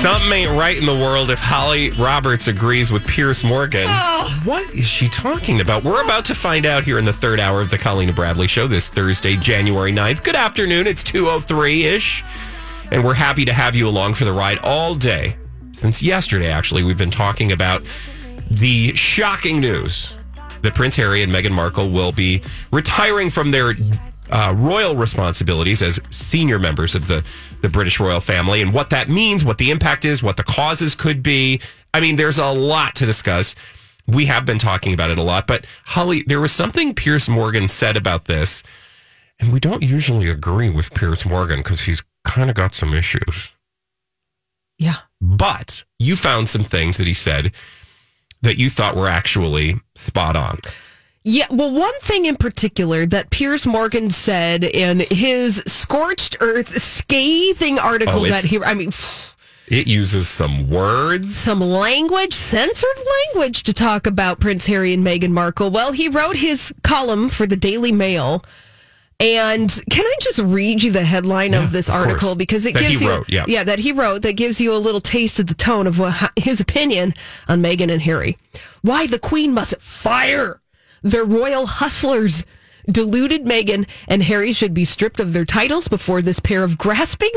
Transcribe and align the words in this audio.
Something 0.00 0.30
ain't 0.30 0.52
right 0.52 0.78
in 0.78 0.86
the 0.86 0.94
world 0.94 1.28
if 1.30 1.40
Holly 1.40 1.90
Roberts 1.90 2.46
agrees 2.46 2.92
with 2.92 3.04
Piers 3.04 3.42
Morgan. 3.42 3.86
Oh. 3.88 4.40
What 4.44 4.70
is 4.70 4.86
she 4.86 5.08
talking 5.08 5.60
about? 5.60 5.82
We're 5.82 6.04
about 6.04 6.24
to 6.26 6.36
find 6.36 6.64
out 6.64 6.84
here 6.84 6.98
in 6.98 7.04
the 7.04 7.12
third 7.12 7.40
hour 7.40 7.60
of 7.60 7.70
the 7.70 7.78
Colleen 7.78 8.12
Bradley 8.12 8.46
show 8.46 8.68
this 8.68 8.88
Thursday, 8.88 9.36
January 9.36 9.90
9th. 9.90 10.22
Good 10.22 10.36
afternoon. 10.36 10.86
It's 10.86 11.02
2.03 11.02 11.82
ish. 11.82 12.24
And 12.92 13.04
we're 13.04 13.14
happy 13.14 13.44
to 13.44 13.52
have 13.52 13.74
you 13.74 13.88
along 13.88 14.14
for 14.14 14.24
the 14.24 14.32
ride 14.32 14.58
all 14.58 14.94
day. 14.94 15.36
Since 15.72 16.00
yesterday, 16.00 16.52
actually, 16.52 16.84
we've 16.84 16.96
been 16.96 17.10
talking 17.10 17.50
about 17.50 17.82
the 18.48 18.94
shocking 18.94 19.60
news 19.60 20.12
that 20.62 20.76
Prince 20.76 20.94
Harry 20.94 21.22
and 21.24 21.32
Meghan 21.32 21.50
Markle 21.50 21.90
will 21.90 22.12
be 22.12 22.42
retiring 22.70 23.30
from 23.30 23.50
their 23.50 23.74
uh, 24.30 24.54
royal 24.56 24.96
responsibilities 24.96 25.82
as 25.82 26.00
senior 26.10 26.58
members 26.58 26.94
of 26.94 27.08
the, 27.08 27.24
the 27.62 27.68
British 27.68 28.00
royal 28.00 28.20
family 28.20 28.62
and 28.62 28.72
what 28.72 28.90
that 28.90 29.08
means, 29.08 29.44
what 29.44 29.58
the 29.58 29.70
impact 29.70 30.04
is, 30.04 30.22
what 30.22 30.36
the 30.36 30.44
causes 30.44 30.94
could 30.94 31.22
be. 31.22 31.60
I 31.94 32.00
mean, 32.00 32.16
there's 32.16 32.38
a 32.38 32.50
lot 32.50 32.94
to 32.96 33.06
discuss. 33.06 33.54
We 34.06 34.26
have 34.26 34.46
been 34.46 34.58
talking 34.58 34.94
about 34.94 35.10
it 35.10 35.18
a 35.18 35.22
lot, 35.22 35.46
but 35.46 35.66
Holly, 35.84 36.22
there 36.26 36.40
was 36.40 36.52
something 36.52 36.94
Piers 36.94 37.28
Morgan 37.28 37.68
said 37.68 37.96
about 37.96 38.24
this, 38.24 38.62
and 39.38 39.52
we 39.52 39.60
don't 39.60 39.82
usually 39.82 40.30
agree 40.30 40.70
with 40.70 40.94
Piers 40.94 41.26
Morgan 41.26 41.58
because 41.58 41.82
he's 41.82 42.02
kind 42.24 42.50
of 42.50 42.56
got 42.56 42.74
some 42.74 42.94
issues. 42.94 43.52
Yeah. 44.78 44.96
But 45.20 45.84
you 45.98 46.16
found 46.16 46.48
some 46.48 46.64
things 46.64 46.96
that 46.98 47.06
he 47.06 47.14
said 47.14 47.52
that 48.42 48.58
you 48.58 48.70
thought 48.70 48.96
were 48.96 49.08
actually 49.08 49.80
spot 49.94 50.36
on. 50.36 50.60
Yeah, 51.30 51.44
well, 51.50 51.70
one 51.70 51.92
thing 52.00 52.24
in 52.24 52.36
particular 52.36 53.04
that 53.04 53.28
Piers 53.28 53.66
Morgan 53.66 54.08
said 54.08 54.64
in 54.64 55.00
his 55.10 55.62
scorched 55.66 56.38
earth 56.40 56.80
scathing 56.80 57.78
article 57.78 58.20
Oh, 58.24 58.28
that 58.30 58.44
he, 58.44 58.58
I 58.62 58.72
mean, 58.72 58.92
It 59.66 59.86
uses 59.86 60.26
some 60.26 60.70
words. 60.70 61.36
some 61.36 61.60
language, 61.60 62.32
censored 62.32 62.96
language 63.34 63.62
to 63.64 63.74
talk 63.74 64.06
about 64.06 64.40
Prince 64.40 64.66
Harry 64.68 64.94
and 64.94 65.06
Meghan 65.06 65.28
Markle. 65.32 65.70
Well, 65.70 65.92
he 65.92 66.08
wrote 66.08 66.36
his 66.36 66.72
column 66.82 67.28
for 67.28 67.46
the 67.46 67.56
Daily 67.56 67.92
Mail. 67.92 68.42
And 69.20 69.68
can 69.90 70.06
I 70.06 70.14
just 70.22 70.38
read 70.38 70.82
you 70.82 70.90
the 70.92 71.04
headline 71.04 71.52
Yeah, 71.52 71.64
of 71.64 71.72
this 71.72 71.90
of 71.90 71.96
article 71.96 72.36
because 72.36 72.64
it 72.64 72.72
That 72.72 72.84
gives 72.84 73.02
you 73.02 73.10
wrote, 73.10 73.28
yeah. 73.28 73.64
that 73.64 73.80
he 73.80 73.92
wrote 73.92 74.22
that 74.22 74.34
gives 74.38 74.62
you 74.62 74.72
a 74.72 74.78
little 74.78 75.02
taste 75.02 75.38
of 75.38 75.46
the 75.48 75.54
tone 75.54 75.86
of 75.86 75.98
what, 75.98 76.32
his 76.36 76.58
opinion 76.60 77.12
on 77.48 77.60
Meghan 77.62 77.92
and 77.92 78.00
Harry. 78.00 78.38
Why 78.80 79.06
the 79.06 79.18
Queen 79.18 79.52
must 79.52 79.78
fire 79.78 80.60
their 81.02 81.24
royal 81.24 81.66
hustlers. 81.66 82.44
Deluded 82.90 83.44
Meghan 83.44 83.86
and 84.06 84.22
Harry 84.22 84.52
should 84.52 84.72
be 84.72 84.86
stripped 84.86 85.20
of 85.20 85.34
their 85.34 85.44
titles 85.44 85.88
before 85.88 86.22
this 86.22 86.40
pair 86.40 86.64
of 86.64 86.78
grasping, 86.78 87.32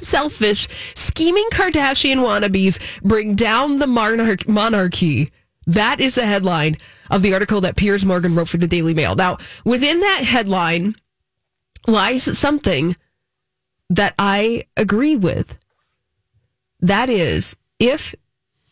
selfish, 0.00 0.66
scheming 0.94 1.48
Kardashian 1.50 2.18
wannabes 2.18 2.80
bring 3.02 3.34
down 3.34 3.78
the 3.78 3.86
monarch- 3.86 4.48
monarchy. 4.48 5.30
That 5.66 6.00
is 6.00 6.14
the 6.14 6.26
headline 6.26 6.78
of 7.10 7.22
the 7.22 7.34
article 7.34 7.60
that 7.62 7.76
Piers 7.76 8.04
Morgan 8.04 8.34
wrote 8.34 8.48
for 8.48 8.56
the 8.56 8.66
Daily 8.66 8.94
Mail. 8.94 9.14
Now, 9.14 9.38
within 9.64 10.00
that 10.00 10.24
headline 10.24 10.96
lies 11.86 12.38
something 12.38 12.96
that 13.90 14.14
I 14.18 14.64
agree 14.76 15.16
with. 15.16 15.58
That 16.80 17.08
is, 17.10 17.56
if 17.78 18.14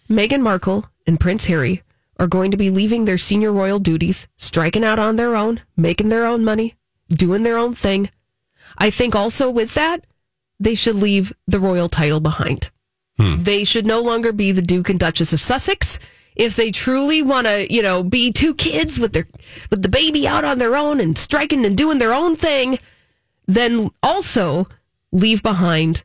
Meghan 0.08 0.40
Markle 0.40 0.90
and 1.06 1.20
Prince 1.20 1.46
Harry 1.46 1.82
are 2.22 2.28
going 2.28 2.52
to 2.52 2.56
be 2.56 2.70
leaving 2.70 3.04
their 3.04 3.18
senior 3.18 3.50
royal 3.50 3.80
duties, 3.80 4.28
striking 4.36 4.84
out 4.84 5.00
on 5.00 5.16
their 5.16 5.34
own, 5.34 5.60
making 5.76 6.08
their 6.08 6.24
own 6.24 6.44
money, 6.44 6.76
doing 7.10 7.42
their 7.42 7.58
own 7.58 7.74
thing, 7.74 8.08
I 8.78 8.90
think 8.90 9.16
also 9.16 9.50
with 9.50 9.74
that, 9.74 10.06
they 10.60 10.76
should 10.76 10.96
leave 10.96 11.32
the 11.48 11.58
royal 11.58 11.88
title 11.88 12.20
behind. 12.20 12.70
Hmm. 13.18 13.42
They 13.42 13.64
should 13.64 13.86
no 13.86 14.00
longer 14.00 14.32
be 14.32 14.52
the 14.52 14.62
Duke 14.62 14.88
and 14.88 15.00
Duchess 15.00 15.32
of 15.32 15.40
Sussex. 15.40 15.98
If 16.36 16.54
they 16.54 16.70
truly 16.70 17.22
want 17.22 17.48
to, 17.48 17.72
you 17.72 17.82
know, 17.82 18.04
be 18.04 18.32
two 18.32 18.54
kids 18.54 19.00
with 19.00 19.12
their 19.12 19.26
with 19.68 19.82
the 19.82 19.88
baby 19.88 20.26
out 20.26 20.44
on 20.44 20.58
their 20.58 20.76
own 20.76 21.00
and 21.00 21.18
striking 21.18 21.66
and 21.66 21.76
doing 21.76 21.98
their 21.98 22.14
own 22.14 22.36
thing, 22.36 22.78
then 23.46 23.90
also 24.00 24.68
leave 25.10 25.42
behind 25.42 26.04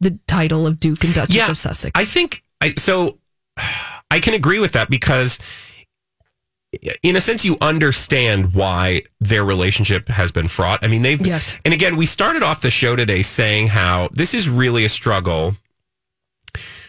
the 0.00 0.18
title 0.28 0.66
of 0.66 0.78
Duke 0.78 1.02
and 1.02 1.14
Duchess 1.14 1.48
of 1.48 1.58
Sussex. 1.58 1.98
I 1.98 2.04
think 2.04 2.44
I 2.60 2.68
so 2.68 3.18
I 4.10 4.20
can 4.20 4.34
agree 4.34 4.58
with 4.60 4.72
that 4.72 4.88
because 4.90 5.38
in 7.02 7.16
a 7.16 7.20
sense 7.20 7.44
you 7.44 7.56
understand 7.60 8.52
why 8.54 9.02
their 9.20 9.44
relationship 9.44 10.08
has 10.08 10.30
been 10.32 10.48
fraught. 10.48 10.84
I 10.84 10.88
mean 10.88 11.02
they've 11.02 11.24
Yes. 11.24 11.58
and 11.64 11.72
again 11.72 11.96
we 11.96 12.06
started 12.06 12.42
off 12.42 12.60
the 12.60 12.70
show 12.70 12.96
today 12.96 13.22
saying 13.22 13.68
how 13.68 14.08
this 14.12 14.34
is 14.34 14.48
really 14.48 14.84
a 14.84 14.88
struggle 14.88 15.56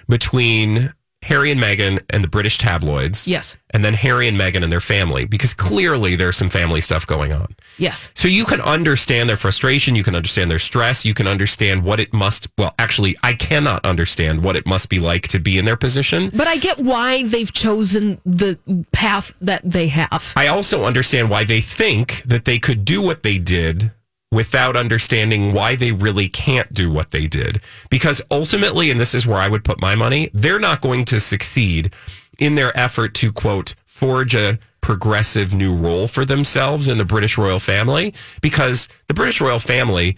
between 0.09 0.93
Harry 1.27 1.51
and 1.51 1.59
Meghan 1.59 2.01
and 2.09 2.23
the 2.23 2.27
British 2.27 2.57
tabloids. 2.57 3.27
Yes. 3.27 3.57
And 3.71 3.83
then 3.83 3.93
Harry 3.93 4.29
and 4.29 4.37
Meghan 4.39 4.63
and 4.63 4.71
their 4.71 4.79
family 4.79 5.25
because 5.25 5.53
clearly 5.53 6.15
there's 6.15 6.37
some 6.37 6.49
family 6.49 6.79
stuff 6.79 7.05
going 7.05 7.33
on. 7.33 7.53
yes. 7.77 8.09
So 8.13 8.27
you 8.29 8.45
can 8.45 8.61
understand 8.61 9.27
their 9.27 9.35
frustration, 9.35 9.95
you 9.95 10.03
can 10.03 10.15
understand 10.15 10.49
their 10.49 10.59
stress, 10.59 11.03
you 11.03 11.13
can 11.13 11.27
understand 11.27 11.83
what 11.83 11.99
it 11.99 12.13
must 12.13 12.47
well 12.57 12.73
actually 12.79 13.15
I 13.23 13.33
cannot 13.33 13.85
understand 13.85 14.43
what 14.43 14.55
it 14.55 14.65
must 14.65 14.89
be 14.89 14.99
like 14.99 15.27
to 15.29 15.39
be 15.39 15.57
in 15.57 15.65
their 15.65 15.75
position. 15.75 16.29
But 16.33 16.47
I 16.47 16.57
get 16.57 16.79
why 16.79 17.23
they've 17.27 17.51
chosen 17.51 18.21
the 18.25 18.57
path 18.93 19.33
that 19.41 19.61
they 19.63 19.89
have. 19.89 20.33
I 20.37 20.47
also 20.47 20.85
understand 20.85 21.29
why 21.29 21.43
they 21.43 21.61
think 21.61 22.23
that 22.23 22.45
they 22.45 22.57
could 22.57 22.85
do 22.85 23.01
what 23.01 23.23
they 23.23 23.37
did 23.37 23.91
without 24.31 24.75
understanding 24.75 25.53
why 25.53 25.75
they 25.75 25.91
really 25.91 26.27
can't 26.27 26.71
do 26.73 26.91
what 26.91 27.11
they 27.11 27.27
did. 27.27 27.61
Because 27.89 28.21
ultimately, 28.29 28.91
and 28.91 28.99
this 28.99 29.15
is 29.15 29.25
where 29.25 29.39
I 29.39 29.47
would 29.47 29.63
put 29.63 29.81
my 29.81 29.95
money, 29.95 30.29
they're 30.33 30.59
not 30.59 30.81
going 30.81 31.05
to 31.05 31.19
succeed 31.19 31.93
in 32.37 32.55
their 32.55 32.77
effort 32.77 33.13
to, 33.15 33.31
quote, 33.31 33.73
forge 33.85 34.35
a 34.35 34.59
progressive 34.81 35.53
new 35.53 35.75
role 35.75 36.07
for 36.07 36.23
themselves 36.23 36.87
in 36.87 36.97
the 36.97 37.05
British 37.05 37.37
royal 37.37 37.59
family 37.59 38.13
because 38.41 38.87
the 39.07 39.13
British 39.13 39.41
royal 39.41 39.59
family 39.59 40.17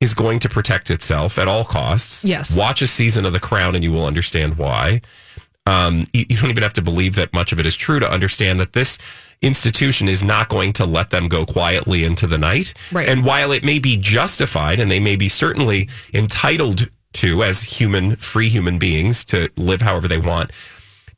is 0.00 0.14
going 0.14 0.38
to 0.38 0.48
protect 0.48 0.90
itself 0.90 1.38
at 1.38 1.46
all 1.46 1.64
costs. 1.64 2.24
Yes. 2.24 2.56
Watch 2.56 2.80
a 2.80 2.86
season 2.86 3.26
of 3.26 3.32
The 3.32 3.40
Crown 3.40 3.74
and 3.74 3.84
you 3.84 3.92
will 3.92 4.06
understand 4.06 4.56
why. 4.56 5.02
Um, 5.66 6.04
you, 6.12 6.24
you 6.28 6.36
don't 6.36 6.50
even 6.50 6.62
have 6.62 6.72
to 6.74 6.82
believe 6.82 7.14
that 7.16 7.32
much 7.32 7.52
of 7.52 7.60
it 7.60 7.66
is 7.66 7.76
true 7.76 8.00
to 8.00 8.10
understand 8.10 8.58
that 8.60 8.72
this 8.72 8.98
institution 9.42 10.08
is 10.08 10.22
not 10.22 10.48
going 10.48 10.72
to 10.74 10.86
let 10.86 11.10
them 11.10 11.28
go 11.28 11.46
quietly 11.46 12.04
into 12.04 12.26
the 12.26 12.38
night. 12.38 12.74
Right. 12.92 13.08
And 13.08 13.24
while 13.24 13.52
it 13.52 13.64
may 13.64 13.78
be 13.78 13.96
justified 13.96 14.80
and 14.80 14.90
they 14.90 15.00
may 15.00 15.16
be 15.16 15.28
certainly 15.28 15.88
entitled 16.12 16.88
to, 17.14 17.42
as 17.42 17.62
human, 17.62 18.16
free 18.16 18.48
human 18.48 18.78
beings, 18.78 19.24
to 19.26 19.48
live 19.56 19.82
however 19.82 20.08
they 20.08 20.18
want, 20.18 20.50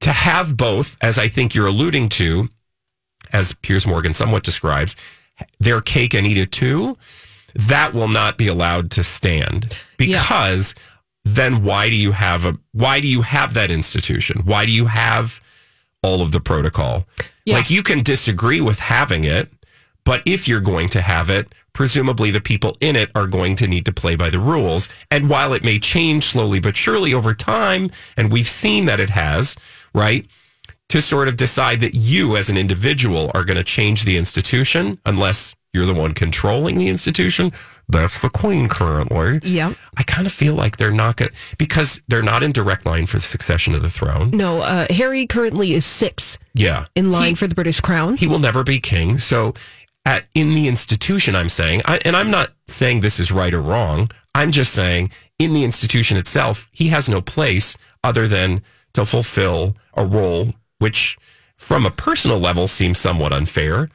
to 0.00 0.10
have 0.10 0.56
both, 0.56 0.96
as 1.00 1.18
I 1.18 1.28
think 1.28 1.54
you're 1.54 1.66
alluding 1.66 2.08
to, 2.10 2.48
as 3.32 3.54
Piers 3.54 3.86
Morgan 3.86 4.14
somewhat 4.14 4.42
describes, 4.42 4.96
their 5.60 5.80
cake 5.80 6.14
and 6.14 6.26
eat 6.26 6.36
it 6.36 6.52
too, 6.52 6.96
that 7.54 7.92
will 7.92 8.08
not 8.08 8.38
be 8.38 8.48
allowed 8.48 8.90
to 8.92 9.04
stand 9.04 9.78
because 9.96 10.74
then 11.24 11.62
why 11.62 11.88
do 11.88 11.96
you 11.96 12.12
have 12.12 12.44
a 12.44 12.58
why 12.72 13.00
do 13.00 13.06
you 13.06 13.22
have 13.22 13.54
that 13.54 13.70
institution? 13.70 14.42
Why 14.44 14.66
do 14.66 14.72
you 14.72 14.86
have 14.86 15.40
all 16.02 16.20
of 16.20 16.32
the 16.32 16.40
protocol? 16.40 17.06
Yeah. 17.44 17.56
Like 17.56 17.70
you 17.70 17.82
can 17.82 18.02
disagree 18.02 18.60
with 18.60 18.78
having 18.78 19.24
it, 19.24 19.50
but 20.04 20.22
if 20.26 20.48
you're 20.48 20.60
going 20.60 20.88
to 20.90 21.00
have 21.00 21.30
it, 21.30 21.54
presumably 21.72 22.30
the 22.30 22.40
people 22.40 22.76
in 22.80 22.96
it 22.96 23.10
are 23.14 23.26
going 23.26 23.54
to 23.56 23.66
need 23.66 23.86
to 23.86 23.92
play 23.92 24.16
by 24.16 24.30
the 24.30 24.38
rules. 24.38 24.88
And 25.10 25.30
while 25.30 25.52
it 25.52 25.64
may 25.64 25.78
change 25.78 26.24
slowly 26.24 26.60
but 26.60 26.76
surely 26.76 27.14
over 27.14 27.34
time, 27.34 27.90
and 28.16 28.32
we've 28.32 28.48
seen 28.48 28.84
that 28.86 29.00
it 29.00 29.10
has, 29.10 29.56
right? 29.94 30.26
To 30.90 31.00
sort 31.00 31.28
of 31.28 31.36
decide 31.36 31.80
that 31.80 31.94
you 31.94 32.36
as 32.36 32.50
an 32.50 32.56
individual 32.56 33.30
are 33.34 33.44
going 33.44 33.56
to 33.56 33.64
change 33.64 34.04
the 34.04 34.16
institution 34.16 34.98
unless 35.06 35.54
you're 35.72 35.86
the 35.86 35.94
one 35.94 36.12
controlling 36.12 36.76
the 36.78 36.88
institution. 36.88 37.52
That's 37.88 38.20
the 38.20 38.28
queen 38.30 38.68
currently. 38.68 39.40
Yeah. 39.42 39.72
I 39.96 40.02
kind 40.02 40.26
of 40.26 40.32
feel 40.32 40.54
like 40.54 40.76
they're 40.76 40.90
not 40.92 41.16
going 41.16 41.30
to, 41.30 41.36
because 41.58 42.00
they're 42.08 42.22
not 42.22 42.42
in 42.42 42.52
direct 42.52 42.84
line 42.86 43.06
for 43.06 43.16
the 43.16 43.22
succession 43.22 43.74
of 43.74 43.82
the 43.82 43.90
throne. 43.90 44.30
No, 44.30 44.58
uh, 44.60 44.86
Harry 44.90 45.26
currently 45.26 45.72
is 45.72 45.86
six 45.86 46.38
Yeah. 46.54 46.84
in 46.94 47.10
line 47.10 47.30
He- 47.30 47.34
for 47.34 47.46
the 47.46 47.54
British 47.54 47.80
crown. 47.80 48.16
he 48.16 48.26
will 48.26 48.38
never 48.38 48.62
be 48.62 48.78
king. 48.78 49.18
So, 49.18 49.54
at 50.04 50.24
in 50.34 50.54
the 50.54 50.66
institution, 50.68 51.36
I'm 51.36 51.48
saying, 51.48 51.82
I, 51.84 52.00
and 52.04 52.16
I'm 52.16 52.30
not 52.30 52.50
saying 52.66 53.00
this 53.00 53.20
is 53.20 53.30
right 53.30 53.54
or 53.54 53.60
wrong. 53.62 54.10
I'm 54.34 54.50
just 54.50 54.72
saying, 54.72 55.10
in 55.38 55.52
the 55.54 55.62
institution 55.64 56.16
itself, 56.16 56.68
he 56.72 56.88
has 56.88 57.08
no 57.08 57.20
place 57.20 57.76
other 58.02 58.26
than 58.26 58.62
to 58.94 59.04
fulfill 59.06 59.76
a 59.94 60.04
role, 60.04 60.54
which, 60.80 61.16
from 61.56 61.86
a 61.86 61.90
personal 61.90 62.38
level, 62.38 62.66
seems 62.68 62.98
somewhat 62.98 63.32
unfair 63.32 63.88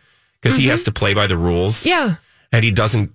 because 0.48 0.58
he 0.58 0.68
has 0.68 0.84
to 0.84 0.92
play 0.92 1.14
by 1.14 1.28
the 1.28 1.38
rules, 1.38 1.86
yeah. 1.86 2.16
and 2.52 2.64
he 2.64 2.72
doesn't, 2.72 3.12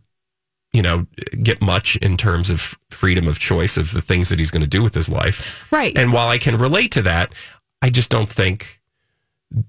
you 0.73 0.83
know, 0.83 1.07
get 1.43 1.61
much 1.61 1.97
in 1.97 2.17
terms 2.17 2.51
of 2.51 2.77
freedom 2.91 3.29
of 3.29 3.39
choice 3.39 3.77
of 3.77 3.93
the 3.93 4.03
things 4.03 4.29
that 4.29 4.39
he's 4.39 4.51
going 4.51 4.63
to 4.63 4.69
do 4.69 4.83
with 4.83 4.95
his 4.95 5.09
life. 5.09 5.67
Right. 5.71 5.97
And 5.97 6.13
while 6.13 6.29
I 6.29 6.39
can 6.39 6.57
relate 6.57 6.93
to 6.93 7.03
that, 7.03 7.35
I 7.81 7.91
just 7.91 8.11
don't 8.11 8.29
think 8.29 8.81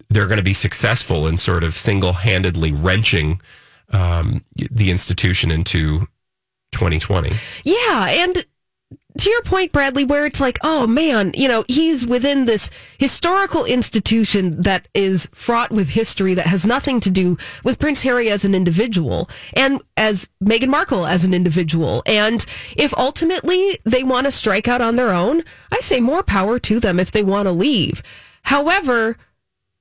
they're 0.10 0.27
going 0.27 0.38
to 0.38 0.44
be 0.44 0.54
successful 0.54 1.27
in 1.27 1.38
sort 1.38 1.63
of 1.63 1.74
single 1.74 2.13
handedly 2.13 2.71
wrenching 2.71 3.42
um, 3.92 4.44
the 4.56 4.92
institution 4.92 5.51
into 5.51 6.07
2020. 6.71 7.31
Yeah, 7.63 8.07
and 8.09 8.45
to 9.18 9.30
your 9.30 9.42
point, 9.44 9.72
Bradley, 9.72 10.06
where 10.06 10.25
it's 10.25 10.42
like, 10.42 10.57
oh 10.63 10.88
man, 10.88 11.31
you 11.36 11.48
know, 11.48 11.63
he's 11.68 12.06
within 12.06 12.45
this 12.45 12.69
historical 12.98 13.63
institution 13.66 14.62
that 14.62 14.88
is 14.94 15.30
fraught 15.34 15.72
with 15.72 15.90
history 15.90 16.34
that 16.34 16.48
has 16.48 16.66
nothing 16.66 17.00
to 17.01 17.12
do 17.12 17.38
with 17.63 17.80
Prince 17.80 18.01
Harry 18.04 18.30
as 18.30 18.44
an 18.44 18.56
individual 18.56 19.30
and 19.54 19.81
as 19.98 20.28
Meghan 20.44 20.69
Markle 20.69 21.06
as 21.06 21.25
an 21.25 21.34
individual. 21.34 22.01
And 22.06 22.44
if 22.75 22.94
ultimately 22.98 23.78
they 23.84 24.04
want 24.04 24.25
to 24.25 24.31
strike 24.31 24.68
out 24.68 24.81
on 24.81 24.95
their 24.95 25.12
own, 25.12 25.44
I 25.72 25.80
say 25.81 26.00
more 26.00 26.24
power 26.24 26.57
to 26.60 26.80
them 26.80 27.00
if 27.00 27.12
they 27.12 27.24
want 27.24 27.45
to 27.45 27.51
leave. 27.51 28.01
However, 28.44 29.18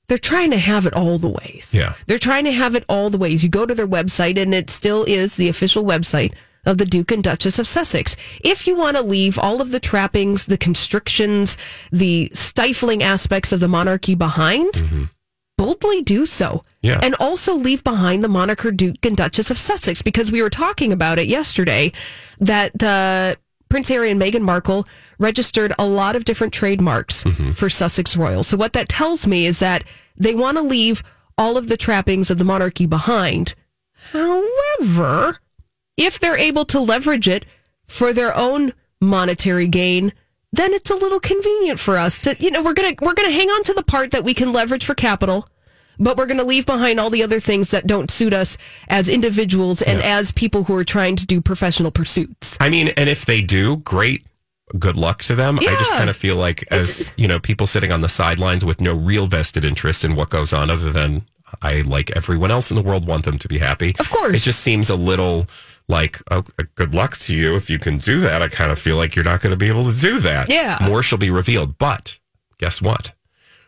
they're 0.08 0.18
trying 0.18 0.50
to 0.50 0.58
have 0.58 0.84
it 0.84 0.94
all 0.94 1.16
the 1.16 1.28
ways. 1.28 1.72
Yeah. 1.72 1.94
They're 2.06 2.18
trying 2.18 2.44
to 2.44 2.52
have 2.52 2.74
it 2.74 2.84
all 2.86 3.08
the 3.08 3.16
ways. 3.16 3.42
You 3.42 3.48
go 3.48 3.64
to 3.64 3.74
their 3.74 3.88
website, 3.88 4.40
and 4.40 4.54
it 4.54 4.68
still 4.68 5.04
is 5.04 5.36
the 5.36 5.48
official 5.48 5.84
website 5.84 6.34
of 6.64 6.78
the 6.78 6.86
Duke 6.86 7.10
and 7.10 7.24
Duchess 7.24 7.58
of 7.58 7.66
Sussex. 7.66 8.16
If 8.44 8.66
you 8.66 8.76
want 8.76 8.96
to 8.96 9.02
leave 9.02 9.38
all 9.38 9.60
of 9.60 9.70
the 9.70 9.80
trappings, 9.80 10.46
the 10.46 10.58
constrictions, 10.58 11.56
the 11.90 12.30
stifling 12.32 13.02
aspects 13.02 13.52
of 13.52 13.60
the 13.60 13.68
monarchy 13.68 14.14
behind, 14.14 15.10
boldly 15.58 16.02
do 16.02 16.26
so. 16.26 16.64
Yeah. 16.80 17.00
And 17.02 17.14
also 17.18 17.54
leave 17.54 17.82
behind 17.84 18.22
the 18.22 18.28
moniker 18.28 18.70
Duke 18.70 19.04
and 19.04 19.16
Duchess 19.16 19.50
of 19.50 19.58
Sussex 19.58 20.02
because 20.02 20.30
we 20.32 20.42
were 20.42 20.50
talking 20.50 20.92
about 20.92 21.18
it 21.18 21.26
yesterday 21.26 21.92
that 22.40 22.82
uh, 22.82 23.36
Prince 23.68 23.88
Harry 23.88 24.10
and 24.10 24.20
Meghan 24.20 24.42
Markle 24.42 24.86
registered 25.18 25.72
a 25.78 25.86
lot 25.86 26.16
of 26.16 26.24
different 26.24 26.52
trademarks 26.52 27.24
for 27.54 27.68
Sussex 27.68 28.16
Royal. 28.16 28.42
So 28.42 28.56
what 28.56 28.72
that 28.72 28.88
tells 28.88 29.26
me 29.26 29.46
is 29.46 29.58
that 29.60 29.84
they 30.16 30.34
want 30.34 30.58
to 30.58 30.62
leave 30.62 31.02
all 31.38 31.56
of 31.56 31.68
the 31.68 31.76
trappings 31.76 32.30
of 32.30 32.38
the 32.38 32.44
monarchy 32.44 32.86
behind. 32.86 33.54
However, 34.12 35.38
if 35.96 36.18
they're 36.18 36.36
able 36.36 36.64
to 36.66 36.80
leverage 36.80 37.28
it 37.28 37.46
for 37.86 38.12
their 38.12 38.36
own 38.36 38.72
monetary 39.00 39.68
gain, 39.68 40.12
then 40.52 40.72
it's 40.72 40.90
a 40.90 40.96
little 40.96 41.20
convenient 41.20 41.80
for 41.80 41.96
us 41.96 42.18
to, 42.20 42.36
you 42.38 42.50
know, 42.50 42.62
we're 42.62 42.74
going 42.74 42.94
to 42.94 43.04
we're 43.04 43.14
going 43.14 43.28
to 43.28 43.34
hang 43.34 43.48
on 43.48 43.62
to 43.64 43.72
the 43.72 43.82
part 43.82 44.10
that 44.10 44.24
we 44.24 44.34
can 44.34 44.52
leverage 44.52 44.84
for 44.84 44.94
capital, 44.94 45.48
but 45.98 46.16
we're 46.16 46.26
going 46.26 46.40
to 46.40 46.46
leave 46.46 46.66
behind 46.66 47.00
all 47.00 47.10
the 47.10 47.22
other 47.22 47.40
things 47.40 47.70
that 47.70 47.86
don't 47.86 48.10
suit 48.10 48.32
us 48.32 48.58
as 48.88 49.08
individuals 49.08 49.82
and 49.82 50.02
as 50.02 50.32
people 50.32 50.64
who 50.64 50.74
are 50.74 50.84
trying 50.84 51.16
to 51.16 51.26
do 51.26 51.40
professional 51.40 51.90
pursuits. 51.90 52.56
I 52.60 52.68
mean, 52.68 52.88
and 52.96 53.08
if 53.08 53.24
they 53.26 53.40
do, 53.40 53.76
great. 53.78 54.26
Good 54.78 54.96
luck 54.96 55.22
to 55.24 55.34
them. 55.34 55.58
I 55.58 55.76
just 55.78 55.92
kind 55.92 56.08
of 56.08 56.16
feel 56.16 56.36
like, 56.36 56.64
as 56.70 57.12
you 57.18 57.28
know, 57.28 57.38
people 57.38 57.66
sitting 57.66 57.92
on 57.92 58.00
the 58.00 58.08
sidelines 58.08 58.64
with 58.64 58.80
no 58.80 58.94
real 58.94 59.26
vested 59.26 59.66
interest 59.66 60.02
in 60.02 60.14
what 60.14 60.30
goes 60.30 60.54
on, 60.54 60.70
other 60.70 60.90
than 60.90 61.26
I, 61.60 61.82
like 61.82 62.10
everyone 62.16 62.50
else 62.50 62.70
in 62.70 62.76
the 62.76 62.82
world, 62.82 63.06
want 63.06 63.26
them 63.26 63.36
to 63.38 63.48
be 63.48 63.58
happy. 63.58 63.94
Of 63.98 64.08
course. 64.08 64.34
It 64.34 64.40
just 64.40 64.60
seems 64.60 64.88
a 64.88 64.96
little 64.96 65.46
like, 65.88 66.20
oh, 66.30 66.44
good 66.74 66.94
luck 66.94 67.16
to 67.18 67.34
you 67.34 67.56
if 67.56 67.68
you 67.70 67.78
can 67.78 67.98
do 67.98 68.20
that. 68.20 68.42
I 68.42 68.48
kind 68.48 68.70
of 68.72 68.78
feel 68.78 68.96
like 68.96 69.14
you're 69.16 69.24
not 69.24 69.40
going 69.40 69.50
to 69.52 69.56
be 69.56 69.68
able 69.68 69.88
to 69.90 69.98
do 70.00 70.20
that. 70.20 70.48
Yeah. 70.48 70.78
More 70.86 71.02
shall 71.02 71.18
be 71.18 71.30
revealed. 71.30 71.78
But 71.78 72.18
guess 72.58 72.80
what? 72.80 73.12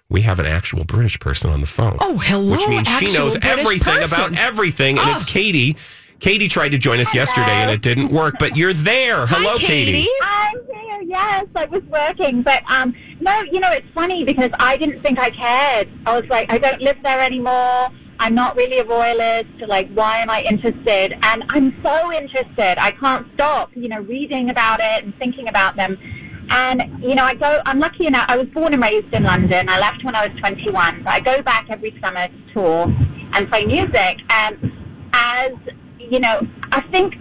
We 0.08 0.20
have 0.22 0.38
an 0.38 0.46
actual 0.46 0.84
British 0.84 1.18
person 1.18 1.50
on 1.50 1.60
the 1.60 1.66
phone. 1.66 1.96
Oh, 2.00 2.18
hello, 2.18 2.52
Which 2.52 2.68
means 2.68 2.88
she 2.88 3.12
knows 3.12 3.36
British 3.38 3.58
everything 3.58 3.94
person. 3.94 4.24
about 4.24 4.38
everything. 4.38 4.98
And 4.98 5.08
it's 5.10 5.22
Oh. 5.22 5.26
Katie. 5.26 5.76
Katie 6.20 6.48
tried 6.48 6.70
to 6.70 6.78
join 6.78 7.00
us 7.00 7.14
yesterday 7.14 7.50
and 7.50 7.70
it 7.70 7.82
didn't 7.82 8.08
work, 8.10 8.36
but 8.38 8.56
you're 8.56 8.72
there. 8.72 9.26
Hello, 9.26 9.56
Katie. 9.56 10.08
I'm 10.22 10.54
here. 10.72 11.02
Yes, 11.06 11.46
I 11.54 11.66
was 11.66 11.82
working, 11.84 12.42
but 12.42 12.62
um, 12.70 12.94
no, 13.20 13.42
you 13.42 13.60
know, 13.60 13.70
it's 13.72 13.86
funny 13.94 14.24
because 14.24 14.50
I 14.58 14.76
didn't 14.76 15.02
think 15.02 15.18
I 15.18 15.30
cared. 15.30 15.88
I 16.06 16.18
was 16.18 16.28
like, 16.30 16.50
I 16.52 16.58
don't 16.58 16.80
live 16.80 16.96
there 17.02 17.20
anymore. 17.20 17.88
I'm 18.18 18.34
not 18.34 18.56
really 18.56 18.78
a 18.78 18.84
royalist. 18.84 19.50
Like, 19.66 19.90
why 19.92 20.18
am 20.18 20.30
I 20.30 20.42
interested? 20.42 21.18
And 21.22 21.44
I'm 21.48 21.78
so 21.84 22.12
interested. 22.12 22.78
I 22.78 22.92
can't 22.92 23.26
stop, 23.34 23.70
you 23.74 23.88
know, 23.88 24.00
reading 24.00 24.50
about 24.50 24.80
it 24.80 25.04
and 25.04 25.14
thinking 25.18 25.48
about 25.48 25.76
them. 25.76 25.98
And, 26.50 27.02
you 27.02 27.14
know, 27.14 27.24
I 27.24 27.34
go, 27.34 27.62
I'm 27.64 27.80
lucky 27.80 28.06
enough, 28.06 28.26
I 28.28 28.36
was 28.36 28.46
born 28.48 28.74
and 28.74 28.82
raised 28.82 29.12
in 29.14 29.24
London. 29.24 29.68
I 29.68 29.78
left 29.78 30.04
when 30.04 30.14
I 30.14 30.28
was 30.28 30.38
21. 30.40 31.02
So 31.02 31.10
I 31.10 31.20
go 31.20 31.42
back 31.42 31.66
every 31.70 31.98
summer 32.02 32.28
to 32.28 32.52
tour 32.52 32.94
and 33.32 33.48
play 33.48 33.64
music. 33.64 34.18
And 34.30 34.72
as, 35.12 35.52
you 35.98 36.20
know, 36.20 36.46
I 36.70 36.82
think, 36.90 37.14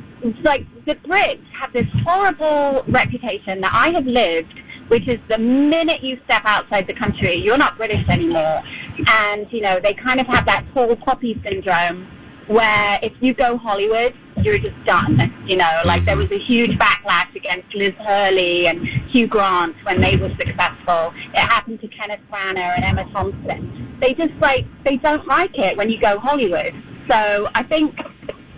like, 0.43 0.65
the 0.85 0.95
Brits 0.95 1.45
have 1.53 1.71
this 1.71 1.87
horrible 2.05 2.83
reputation 2.87 3.61
that 3.61 3.71
I 3.73 3.91
have 3.91 4.05
lived, 4.05 4.53
which 4.89 5.07
is 5.07 5.19
the 5.29 5.37
minute 5.37 6.01
you 6.01 6.19
step 6.25 6.41
outside 6.45 6.87
the 6.87 6.93
country, 6.93 7.35
you're 7.35 7.57
not 7.57 7.77
British 7.77 8.07
anymore. 8.09 8.61
And, 9.07 9.51
you 9.51 9.61
know, 9.61 9.79
they 9.79 9.93
kind 9.93 10.19
of 10.19 10.27
have 10.27 10.45
that 10.45 10.65
tall 10.73 10.95
poppy 10.95 11.41
syndrome 11.43 12.07
where 12.47 12.99
if 13.01 13.13
you 13.21 13.33
go 13.33 13.57
Hollywood, 13.57 14.13
you're 14.41 14.57
just 14.57 14.75
done. 14.85 15.33
You 15.47 15.57
know, 15.57 15.81
like 15.85 16.05
there 16.05 16.15
mm-hmm. 16.15 16.29
was 16.29 16.31
a 16.31 16.43
huge 16.43 16.77
backlash 16.77 17.33
against 17.35 17.73
Liz 17.73 17.93
Hurley 18.05 18.67
and 18.67 18.85
Hugh 18.87 19.27
Grant 19.27 19.75
when 19.83 20.01
they 20.01 20.17
were 20.17 20.29
successful. 20.37 21.13
It 21.33 21.39
happened 21.39 21.81
to 21.81 21.87
Kenneth 21.87 22.21
Branagh 22.31 22.75
and 22.75 22.83
Emma 22.83 23.09
Thompson. 23.11 23.97
They 24.01 24.13
just 24.13 24.33
like, 24.41 24.65
they 24.83 24.97
don't 24.97 25.25
like 25.27 25.57
it 25.57 25.77
when 25.77 25.89
you 25.89 25.99
go 25.99 26.19
Hollywood. 26.19 26.73
So 27.09 27.49
I 27.53 27.63
think 27.63 27.97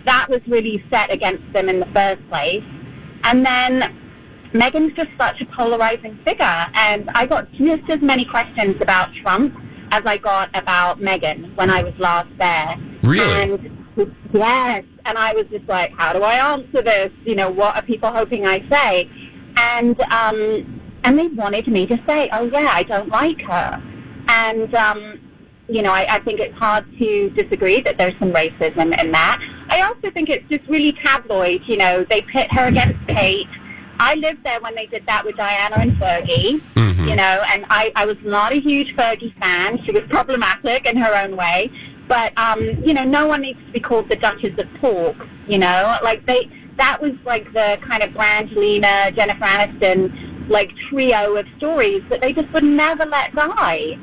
that 0.04 0.28
was 0.28 0.40
really 0.46 0.84
set 0.90 1.12
against 1.12 1.52
them 1.52 1.68
in 1.68 1.80
the 1.80 1.86
first 1.86 2.26
place. 2.28 2.64
And 3.24 3.44
then 3.44 3.96
Meghan's 4.52 4.94
just 4.94 5.10
such 5.18 5.40
a 5.40 5.46
polarizing 5.46 6.18
figure, 6.24 6.66
and 6.74 7.10
I 7.10 7.26
got 7.26 7.50
just 7.52 7.82
as 7.90 8.00
many 8.00 8.24
questions 8.24 8.76
about 8.80 9.10
Trump 9.22 9.54
as 9.90 10.02
I 10.04 10.16
got 10.16 10.48
about 10.56 11.00
Meghan 11.00 11.54
when 11.56 11.70
I 11.70 11.82
was 11.82 11.94
last 11.98 12.28
there. 12.38 12.76
Really? 13.02 13.52
And 13.52 13.86
yes, 14.32 14.84
and 15.04 15.18
I 15.18 15.32
was 15.32 15.46
just 15.50 15.68
like, 15.68 15.92
how 15.92 16.12
do 16.12 16.22
I 16.22 16.34
answer 16.52 16.82
this? 16.82 17.10
You 17.24 17.34
know, 17.34 17.50
what 17.50 17.76
are 17.76 17.82
people 17.82 18.10
hoping 18.10 18.46
I 18.46 18.66
say? 18.68 19.10
And 19.56 20.00
um, 20.12 20.80
and 21.04 21.18
they 21.18 21.28
wanted 21.28 21.68
me 21.68 21.86
to 21.86 21.98
say, 22.06 22.28
oh 22.32 22.44
yeah, 22.44 22.70
I 22.72 22.82
don't 22.82 23.08
like 23.08 23.40
her, 23.42 23.82
and 24.28 24.74
um, 24.74 25.20
you 25.68 25.82
know, 25.82 25.92
I, 25.92 26.16
I 26.16 26.18
think 26.20 26.40
it's 26.40 26.56
hard 26.56 26.84
to 26.98 27.30
disagree 27.30 27.80
that 27.80 27.98
there's 27.98 28.18
some 28.18 28.32
racism 28.32 28.98
in 29.02 29.12
that. 29.12 29.40
I 29.68 29.82
also 29.82 30.10
think 30.12 30.28
it's 30.28 30.48
just 30.48 30.68
really 30.68 30.92
tabloid. 30.92 31.62
You 31.66 31.76
know, 31.76 32.04
they 32.08 32.22
pit 32.22 32.52
her 32.52 32.66
against 32.66 32.98
Kate. 33.08 33.48
I 33.98 34.14
lived 34.14 34.44
there 34.44 34.60
when 34.60 34.74
they 34.74 34.86
did 34.86 35.04
that 35.06 35.24
with 35.24 35.36
Diana 35.36 35.76
and 35.78 35.92
Fergie, 35.92 36.60
Mhm. 36.74 37.08
you 37.08 37.16
know, 37.16 37.42
and 37.52 37.64
I, 37.70 37.92
I 37.96 38.04
was 38.06 38.16
not 38.22 38.52
a 38.52 38.60
huge 38.60 38.94
Fergie 38.96 39.32
fan. 39.40 39.78
She 39.84 39.92
was 39.92 40.02
problematic 40.08 40.86
in 40.86 40.96
her 40.96 41.14
own 41.22 41.36
way. 41.36 41.70
But, 42.08 42.32
um, 42.38 42.60
you 42.84 42.94
know, 42.94 43.02
no 43.02 43.26
one 43.26 43.42
needs 43.42 43.58
to 43.66 43.72
be 43.72 43.80
called 43.80 44.08
the 44.08 44.14
Duchess 44.16 44.56
of 44.58 44.68
Pork, 44.80 45.16
you 45.48 45.58
know? 45.58 45.98
Like, 46.04 46.24
they, 46.26 46.48
that 46.76 47.02
was 47.02 47.12
like 47.24 47.52
the 47.52 47.78
kind 47.88 48.00
of 48.02 48.10
Brangelina, 48.10 49.12
Jennifer 49.16 49.44
Aniston, 49.44 50.48
like, 50.48 50.70
trio 50.88 51.34
of 51.34 51.46
stories 51.56 52.02
that 52.10 52.20
they 52.20 52.32
just 52.32 52.48
would 52.52 52.62
never 52.62 53.04
let 53.06 53.34
die. 53.34 53.98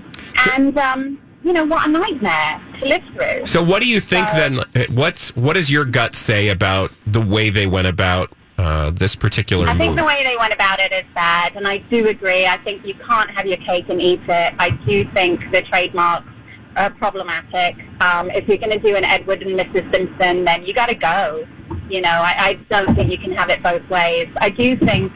And, 0.54 0.78
um, 0.78 1.18
you 1.46 1.54
know, 1.54 1.64
what 1.64 1.88
a 1.88 1.92
nightmare 1.92 2.62
to 2.80 2.86
live 2.86 3.04
through. 3.14 3.46
So, 3.46 3.64
what 3.64 3.82
do 3.82 3.88
you 3.88 4.00
think 4.02 4.28
then? 4.32 4.60
What's 4.90 5.34
what 5.36 5.54
does 5.54 5.70
your 5.72 5.86
gut 5.86 6.16
say 6.16 6.50
about 6.50 6.92
the 7.06 7.22
way 7.22 7.50
they 7.50 7.68
went 7.68 7.88
about 7.88 8.32
uh, 8.58 8.92
this 8.92 9.16
particular 9.16 9.68
I 9.68 9.78
think 9.78 9.92
move? 9.92 9.98
the 9.98 10.06
way 10.06 10.24
they 10.24 10.38
went 10.38 10.54
about 10.54 10.80
it 10.80 10.92
is 10.92 11.04
bad, 11.16 11.56
and 11.56 11.68
I 11.68 11.78
do 11.78 12.08
agree. 12.08 12.46
I 12.46 12.58
think 12.58 12.86
you 12.86 12.94
can't 13.08 13.30
have 13.32 13.46
your 13.46 13.58
cake 13.58 13.86
and 13.90 14.02
eat 14.02 14.22
it. 14.28 14.54
I 14.60 14.70
do 14.88 15.10
think 15.14 15.40
the 15.52 15.62
trademarks 15.64 16.28
are 16.76 16.90
problematic. 16.92 17.76
Um, 18.02 18.30
if 18.32 18.48
you're 18.48 18.58
going 18.58 18.72
to 18.72 18.80
do 18.80 18.96
an 18.96 19.04
Edward 19.04 19.42
and 19.44 19.60
Mrs. 19.60 19.92
Simpson, 19.94 20.46
then 20.46 20.66
you 20.66 20.74
got 20.74 20.90
to 20.90 20.96
go. 20.96 21.46
You 21.90 22.02
know, 22.02 22.10
I, 22.10 22.34
I 22.38 22.54
don't 22.70 22.96
think 22.96 23.12
you 23.12 23.18
can 23.18 23.32
have 23.34 23.50
it 23.50 23.62
both 23.62 23.88
ways. 23.90 24.28
I 24.38 24.50
do 24.50 24.76
think, 24.78 25.12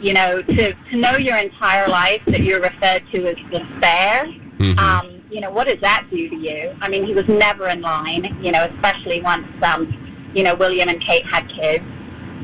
you 0.00 0.12
know, 0.14 0.40
to, 0.42 0.72
to 0.72 0.96
know 0.96 1.16
your 1.16 1.36
entire 1.36 1.88
life 1.88 2.22
that 2.26 2.40
you're 2.40 2.60
referred 2.60 3.02
to 3.12 3.26
as 3.28 3.36
the 3.50 3.60
spare, 3.78 4.26
Mhm. 4.58 4.78
um, 4.78 5.20
you 5.30 5.40
know, 5.40 5.50
what 5.50 5.66
does 5.66 5.80
that 5.80 6.06
do 6.10 6.28
to 6.28 6.36
you? 6.36 6.72
I 6.80 6.88
mean, 6.88 7.04
he 7.04 7.12
was 7.12 7.26
never 7.26 7.68
in 7.68 7.80
line, 7.80 8.38
you 8.40 8.52
know, 8.52 8.64
especially 8.72 9.20
once, 9.20 9.46
um, 9.64 9.92
you 10.32 10.44
know, 10.44 10.54
William 10.54 10.88
and 10.88 11.00
Kate 11.04 11.26
had 11.26 11.48
kids. 11.48 11.84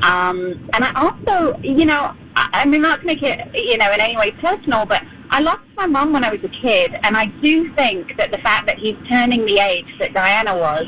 Um, 0.03 0.69
and 0.73 0.83
I 0.83 0.91
also, 0.95 1.57
you 1.61 1.85
know, 1.85 2.15
I, 2.35 2.49
I 2.53 2.65
mean, 2.65 2.81
not 2.81 3.01
to 3.01 3.05
make 3.05 3.21
it, 3.21 3.47
you 3.55 3.77
know, 3.77 3.91
in 3.91 3.99
any 3.99 4.17
way 4.17 4.31
personal, 4.31 4.85
but 4.85 5.03
I 5.29 5.41
lost 5.41 5.61
my 5.77 5.85
mom 5.85 6.11
when 6.11 6.23
I 6.23 6.31
was 6.31 6.43
a 6.43 6.49
kid, 6.61 6.99
and 7.03 7.15
I 7.15 7.27
do 7.41 7.73
think 7.75 8.17
that 8.17 8.31
the 8.31 8.39
fact 8.39 8.67
that 8.67 8.77
he's 8.77 8.95
turning 9.07 9.45
the 9.45 9.59
age 9.59 9.85
that 9.99 10.13
Diana 10.13 10.57
was 10.57 10.85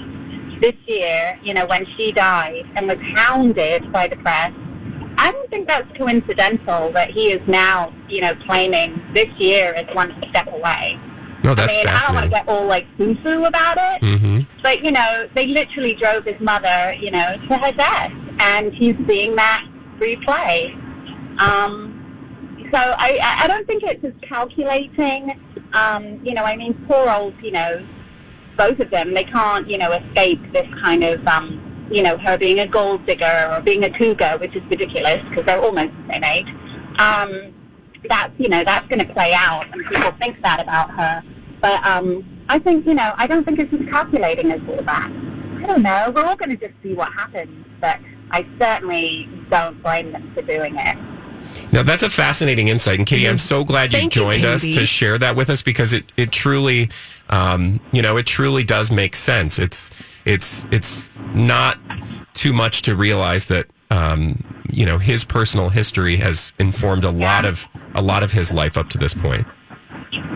this 0.62 0.76
year, 0.86 1.40
you 1.44 1.54
know, 1.54 1.66
when 1.66 1.86
she 1.98 2.12
died 2.12 2.66
and 2.76 2.88
was 2.88 2.98
hounded 3.16 3.92
by 3.92 4.08
the 4.08 4.16
press, 4.18 4.52
I 5.18 5.32
don't 5.32 5.50
think 5.50 5.68
that's 5.68 5.88
coincidental 5.98 6.92
that 6.94 7.12
he 7.12 7.32
is 7.32 7.42
now, 7.48 7.94
you 8.10 8.22
know, 8.22 8.34
claiming 8.46 9.00
this 9.14 9.28
year 9.38 9.74
as 9.74 9.94
one 9.96 10.12
step 10.30 10.48
away. 10.48 11.00
No, 11.44 11.54
that's 11.54 11.76
I 11.76 11.78
mean, 11.78 11.88
I 11.88 12.00
don't 12.00 12.16
want 12.16 12.24
to 12.26 12.30
get 12.30 12.48
all 12.48 12.66
like 12.66 12.88
foo-foo 12.98 13.46
about 13.46 13.78
it, 13.78 14.20
hmm 14.20 14.40
but 14.64 14.84
you 14.84 14.92
know, 14.92 15.28
they 15.36 15.48
literally 15.48 15.94
drove 15.94 16.24
his 16.24 16.40
mother, 16.40 16.96
you 16.98 17.12
know, 17.12 17.36
to 17.50 17.58
her 17.58 17.72
death, 17.74 18.14
and 18.40 18.74
he's 18.74 18.96
seeing 19.08 19.36
that 19.36 19.68
replay. 20.00 20.74
Um, 21.40 22.00
so 22.72 22.78
I, 22.80 23.40
I 23.42 23.48
don't 23.48 23.66
think 23.68 23.84
it's 23.84 24.04
as 24.04 24.14
calculating. 24.28 25.40
Um, 25.74 26.24
you 26.24 26.34
know, 26.34 26.44
I 26.44 26.56
mean, 26.56 26.74
poor 26.88 27.10
old, 27.10 27.34
you 27.42 27.52
know, 27.52 27.86
both 28.58 28.80
of 28.80 28.90
them, 28.92 29.14
they 29.14 29.24
can't, 29.24 29.70
you 29.70 29.78
know, 29.78 29.92
escape 29.92 30.40
this 30.52 30.68
kind 30.82 31.04
of, 31.04 31.26
um, 31.28 31.90
you 31.92 32.04
know, 32.04 32.18
her 32.18 32.38
being 32.38 32.60
a 32.60 32.68
gold 32.68 33.06
digger 33.06 33.50
or 33.52 33.62
being 33.62 33.84
a 33.84 33.90
cougar, 33.90 34.38
which 34.40 34.56
is 34.56 34.64
ridiculous 34.70 35.20
because 35.30 35.46
they're 35.46 35.62
almost 35.62 35.92
the 36.08 36.14
same 36.14 36.24
age. 36.24 36.48
Um, 37.00 37.54
that's, 38.10 38.34
you 38.38 38.50
know, 38.50 38.64
that's 38.64 38.88
going 38.88 39.00
to 39.00 39.14
play 39.14 39.34
out, 39.34 39.66
and 39.72 39.84
people 39.86 40.12
think 40.20 40.42
that 40.42 40.60
about 40.60 40.92
her. 40.92 41.24
But 41.62 41.86
um, 41.86 42.24
I 42.50 42.60
think, 42.60 42.86
you 42.86 42.94
know, 42.94 43.14
I 43.16 43.26
don't 43.28 43.46
think 43.46 43.60
it's 43.60 43.74
as 43.74 43.90
calculating 43.90 44.52
as 44.52 44.62
all 44.68 44.84
that. 44.84 45.10
I 45.64 45.66
don't 45.66 45.82
know. 45.82 46.12
We're 46.14 46.26
all 46.26 46.36
going 46.36 46.50
to 46.50 46.58
just 46.58 46.74
see 46.84 46.94
what 46.94 47.12
happens, 47.14 47.66
but 47.80 48.00
I 48.34 48.48
certainly 48.58 49.30
don't 49.52 49.82
blame 49.84 50.12
them 50.12 50.32
for 50.34 50.42
doing 50.42 50.76
it. 50.76 50.98
Now 51.72 51.84
that's 51.84 52.02
a 52.02 52.10
fascinating 52.10 52.68
insight, 52.68 52.98
and 52.98 53.08
Katie, 53.08 53.28
I'm 53.28 53.38
so 53.38 53.64
glad 53.64 53.94
you 53.94 54.00
Thank 54.00 54.16
you, 54.16 54.24
joined 54.24 54.44
us 54.44 54.64
to 54.64 54.86
share 54.88 55.18
that 55.20 55.36
with 55.36 55.50
us 55.50 55.62
because 55.62 55.94
it 55.94 56.12
it 56.18 56.32
truly, 56.32 56.90
um, 57.30 57.80
you 57.92 58.02
know, 58.02 58.18
it 58.18 58.26
truly 58.26 58.64
does 58.64 58.92
make 58.92 59.16
sense. 59.16 59.60
It's 59.60 59.92
it's 60.26 60.66
it's 60.72 61.12
not 61.34 61.78
too 62.34 62.54
much 62.54 62.82
to 62.84 62.96
realize 62.96 63.46
that 63.48 63.68
um, 63.92 64.44
you 64.72 64.86
know 64.86 64.98
his 64.98 65.24
personal 65.24 65.70
history 65.70 66.16
has 66.18 66.54
informed 66.60 67.04
a 67.04 67.12
lot 67.12 67.46
of 67.46 67.68
a 67.94 68.02
lot 68.02 68.24
of 68.24 68.32
his 68.32 68.52
life 68.52 68.78
up 68.78 68.90
to 68.90 68.98
this 68.98 69.14
point. 69.14 69.46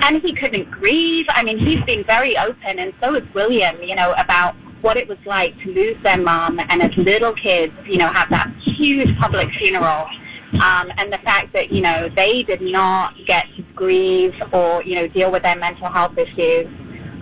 and 0.04 0.22
he 0.22 0.34
couldn't 0.34 0.70
grieve. 0.70 1.26
I 1.30 1.44
mean, 1.44 1.58
he's 1.58 1.84
been 1.86 2.04
very 2.04 2.38
open, 2.38 2.80
and 2.80 2.94
so 3.02 3.16
is 3.16 3.34
William, 3.34 3.82
you 3.82 3.96
know, 3.96 4.14
about 4.18 4.56
what 4.82 4.98
it 4.98 5.08
was 5.08 5.18
like 5.26 5.58
to 5.64 5.74
lose 5.74 5.98
their 6.04 6.18
mom 6.22 6.60
and 6.60 6.82
as 6.82 6.96
little 6.98 7.34
kids, 7.34 7.74
you 7.86 7.98
know, 7.98 8.08
have 8.08 8.30
that 8.30 8.52
huge 8.64 9.18
public 9.18 9.50
funeral. 9.54 10.08
Um, 10.54 10.92
and 10.98 11.12
the 11.12 11.18
fact 11.20 11.52
that, 11.54 11.72
you 11.72 11.82
know, 11.82 12.10
they 12.16 12.42
did 12.44 12.62
not 12.62 13.14
get 13.26 13.46
to 13.58 13.64
grieve 13.76 14.34
or, 14.54 14.82
you 14.84 14.96
know, 14.96 15.08
deal 15.08 15.30
with 15.32 15.44
their 15.44 15.58
mental 15.58 15.90
health 15.90 16.18
issues. 16.18 16.68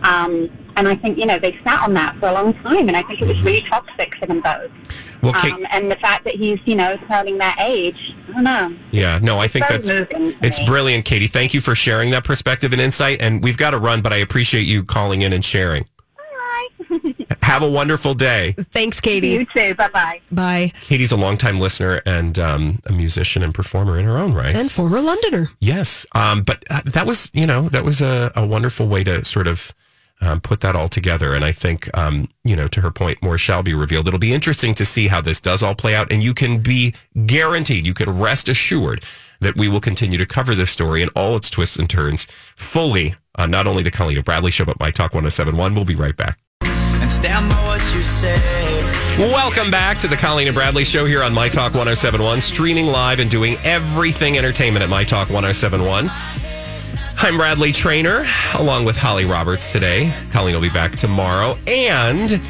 Um, 0.03 0.49
and 0.77 0.87
I 0.87 0.95
think, 0.95 1.17
you 1.17 1.25
know, 1.25 1.39
they 1.39 1.57
sat 1.63 1.81
on 1.83 1.93
that 1.95 2.17
for 2.19 2.27
a 2.27 2.33
long 2.33 2.53
time, 2.55 2.87
and 2.87 2.95
I 2.97 3.01
think 3.03 3.21
it 3.21 3.27
was 3.27 3.41
really 3.41 3.65
toxic 3.69 4.13
for 4.17 4.25
them 4.25 4.41
both. 4.41 4.69
Well, 5.23 5.33
Kate, 5.33 5.53
Um, 5.53 5.65
and 5.71 5.89
the 5.89 5.95
fact 5.95 6.25
that 6.25 6.35
he's, 6.35 6.59
you 6.65 6.75
know, 6.75 6.97
turning 7.09 7.37
that 7.39 7.57
age, 7.59 7.95
I 8.29 8.33
don't 8.33 8.43
know. 8.43 8.75
yeah, 8.91 9.17
no, 9.21 9.39
I 9.39 9.47
think 9.47 9.67
Very 9.69 9.81
that's 9.81 10.35
it's 10.41 10.59
me. 10.59 10.65
brilliant, 10.65 11.05
Katie. 11.05 11.27
Thank 11.27 11.53
you 11.53 11.61
for 11.61 11.75
sharing 11.75 12.11
that 12.11 12.25
perspective 12.25 12.73
and 12.73 12.81
insight. 12.81 13.21
And 13.21 13.41
we've 13.41 13.57
got 13.57 13.71
to 13.71 13.79
run, 13.79 14.01
but 14.01 14.11
I 14.13 14.17
appreciate 14.17 14.67
you 14.67 14.83
calling 14.83 15.21
in 15.21 15.31
and 15.33 15.43
sharing. 15.43 15.85
Have 17.45 17.61
a 17.61 17.69
wonderful 17.69 18.15
day. 18.15 18.53
Thanks, 18.71 18.99
Katie. 18.99 19.27
You 19.27 19.45
too. 19.45 19.75
Bye-bye. 19.75 20.19
Bye. 20.31 20.73
Katie's 20.81 21.11
a 21.11 21.15
longtime 21.15 21.59
listener 21.59 22.01
and 22.03 22.39
um, 22.39 22.79
a 22.87 22.91
musician 22.91 23.43
and 23.43 23.53
performer 23.53 23.99
in 23.99 24.05
her 24.05 24.17
own 24.17 24.33
right. 24.33 24.55
And 24.55 24.71
former 24.71 24.99
Londoner. 24.99 25.49
Yes, 25.59 26.07
um, 26.15 26.41
but 26.41 26.65
uh, 26.71 26.81
that 26.85 27.05
was 27.05 27.29
you 27.35 27.45
know 27.45 27.69
that 27.69 27.85
was 27.85 28.01
a, 28.01 28.31
a 28.35 28.43
wonderful 28.43 28.87
way 28.87 29.03
to 29.03 29.23
sort 29.23 29.45
of 29.45 29.75
um, 30.21 30.41
put 30.41 30.61
that 30.61 30.75
all 30.75 30.87
together. 30.87 31.35
And 31.35 31.45
I 31.45 31.51
think 31.51 31.95
um, 31.95 32.29
you 32.43 32.55
know 32.55 32.67
to 32.67 32.81
her 32.81 32.89
point, 32.89 33.21
more 33.21 33.37
shall 33.37 33.61
be 33.61 33.75
revealed. 33.75 34.07
It'll 34.07 34.19
be 34.19 34.33
interesting 34.33 34.73
to 34.73 34.83
see 34.83 35.07
how 35.07 35.21
this 35.21 35.39
does 35.39 35.61
all 35.61 35.75
play 35.75 35.93
out, 35.93 36.11
and 36.11 36.23
you 36.23 36.33
can 36.33 36.61
be 36.61 36.95
guaranteed, 37.27 37.85
you 37.85 37.93
can 37.93 38.09
rest 38.09 38.49
assured 38.49 39.03
that 39.39 39.55
we 39.55 39.69
will 39.69 39.81
continue 39.81 40.17
to 40.17 40.25
cover 40.25 40.55
this 40.55 40.71
story 40.71 41.03
and 41.03 41.11
all 41.15 41.35
its 41.35 41.51
twists 41.51 41.77
and 41.77 41.91
turns 41.91 42.25
fully 42.55 43.13
on 43.35 43.51
not 43.51 43.67
only 43.67 43.83
the 43.83 43.91
Colleen 43.91 44.17
and 44.17 44.25
Bradley 44.25 44.49
show, 44.49 44.65
but 44.65 44.79
My 44.79 44.89
Talk 44.89 45.13
1071. 45.13 45.75
We'll 45.75 45.85
be 45.85 45.93
right 45.93 46.17
back. 46.17 46.39
And 47.05 47.11
stand 47.11 47.47
by 47.51 47.55
what 47.67 47.93
you 47.93 48.01
say. 48.01 48.35
Welcome 49.19 49.69
back 49.69 49.99
to 49.99 50.07
the 50.07 50.15
Colleen 50.15 50.47
and 50.47 50.55
Bradley 50.55 50.83
Show 50.83 51.05
here 51.05 51.21
on 51.21 51.35
My 51.35 51.47
Talk 51.47 51.73
1071, 51.75 52.41
streaming 52.41 52.87
live 52.87 53.19
and 53.19 53.29
doing 53.29 53.57
everything 53.63 54.39
entertainment 54.39 54.81
at 54.81 54.89
My 54.89 55.03
Talk 55.03 55.29
1071. 55.29 56.09
I'm 57.17 57.37
Bradley 57.37 57.71
Trainer, 57.71 58.25
along 58.55 58.85
with 58.85 58.97
Holly 58.97 59.25
Roberts 59.25 59.71
today. 59.71 60.11
Colleen 60.31 60.55
will 60.55 60.61
be 60.63 60.69
back 60.69 60.93
tomorrow. 60.95 61.53
And 61.67 62.41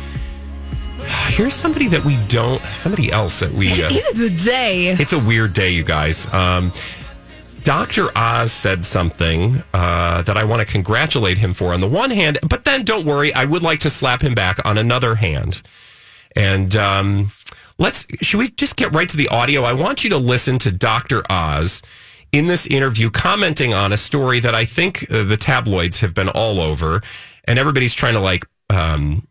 here's 1.28 1.54
somebody 1.54 1.90
that 1.90 2.06
we 2.06 2.16
don't, 2.28 2.62
somebody 2.64 3.12
else 3.12 3.42
that 3.42 3.52
we. 3.52 3.68
Uh, 3.74 3.90
It 3.92 4.16
is 4.16 4.22
a 4.22 4.30
day. 4.30 4.88
it's 4.92 5.12
a 5.12 5.20
weird 5.20 5.52
day, 5.52 5.72
you 5.72 5.84
guys. 5.84 6.34
Um, 6.34 6.72
Dr. 7.66 8.16
Oz 8.16 8.52
said 8.52 8.86
something 8.86 9.64
uh, 9.74 10.22
that 10.22 10.38
I 10.38 10.44
want 10.44 10.60
to 10.60 10.72
congratulate 10.72 11.40
him 11.40 11.52
for 11.52 11.74
on 11.74 11.82
the 11.82 11.88
one 11.88 12.12
hand, 12.12 12.38
but 12.48 12.64
then 12.64 12.84
don't 12.84 13.08
worry, 13.08 13.34
I 13.34 13.46
would 13.46 13.64
like 13.64 13.80
to 13.80 13.90
slap 13.90 14.22
him 14.22 14.36
back 14.36 14.64
on 14.64 14.78
another 14.78 15.16
hand. 15.16 15.64
And 16.36 16.76
um, 16.76 17.32
let's, 17.80 18.06
should 18.22 18.38
we 18.38 18.52
just 18.52 18.76
get 18.76 18.94
right 18.94 19.10
to 19.10 19.18
the 19.18 19.28
audio? 19.30 19.64
I 19.64 19.74
want 19.74 20.04
you 20.04 20.12
to 20.12 20.18
listen 20.18 20.60
to 20.60 20.72
Dr. 20.72 21.24
Oz 21.28 21.82
in 22.32 22.46
this 22.46 22.68
interview 22.68 23.10
commenting 23.10 23.74
on 23.74 23.92
a 23.92 23.98
story 23.98 24.40
that 24.42 24.54
I 24.54 24.66
think 24.66 25.10
uh, 25.10 25.24
the 25.24 25.36
tabloids 25.36 26.02
have 26.02 26.14
been 26.14 26.30
all 26.30 26.62
over, 26.62 27.02
and 27.46 27.58
everybody's 27.58 27.96
trying 27.96 28.14
to 28.14 28.20
like, 28.20 28.46
um, 28.70 29.28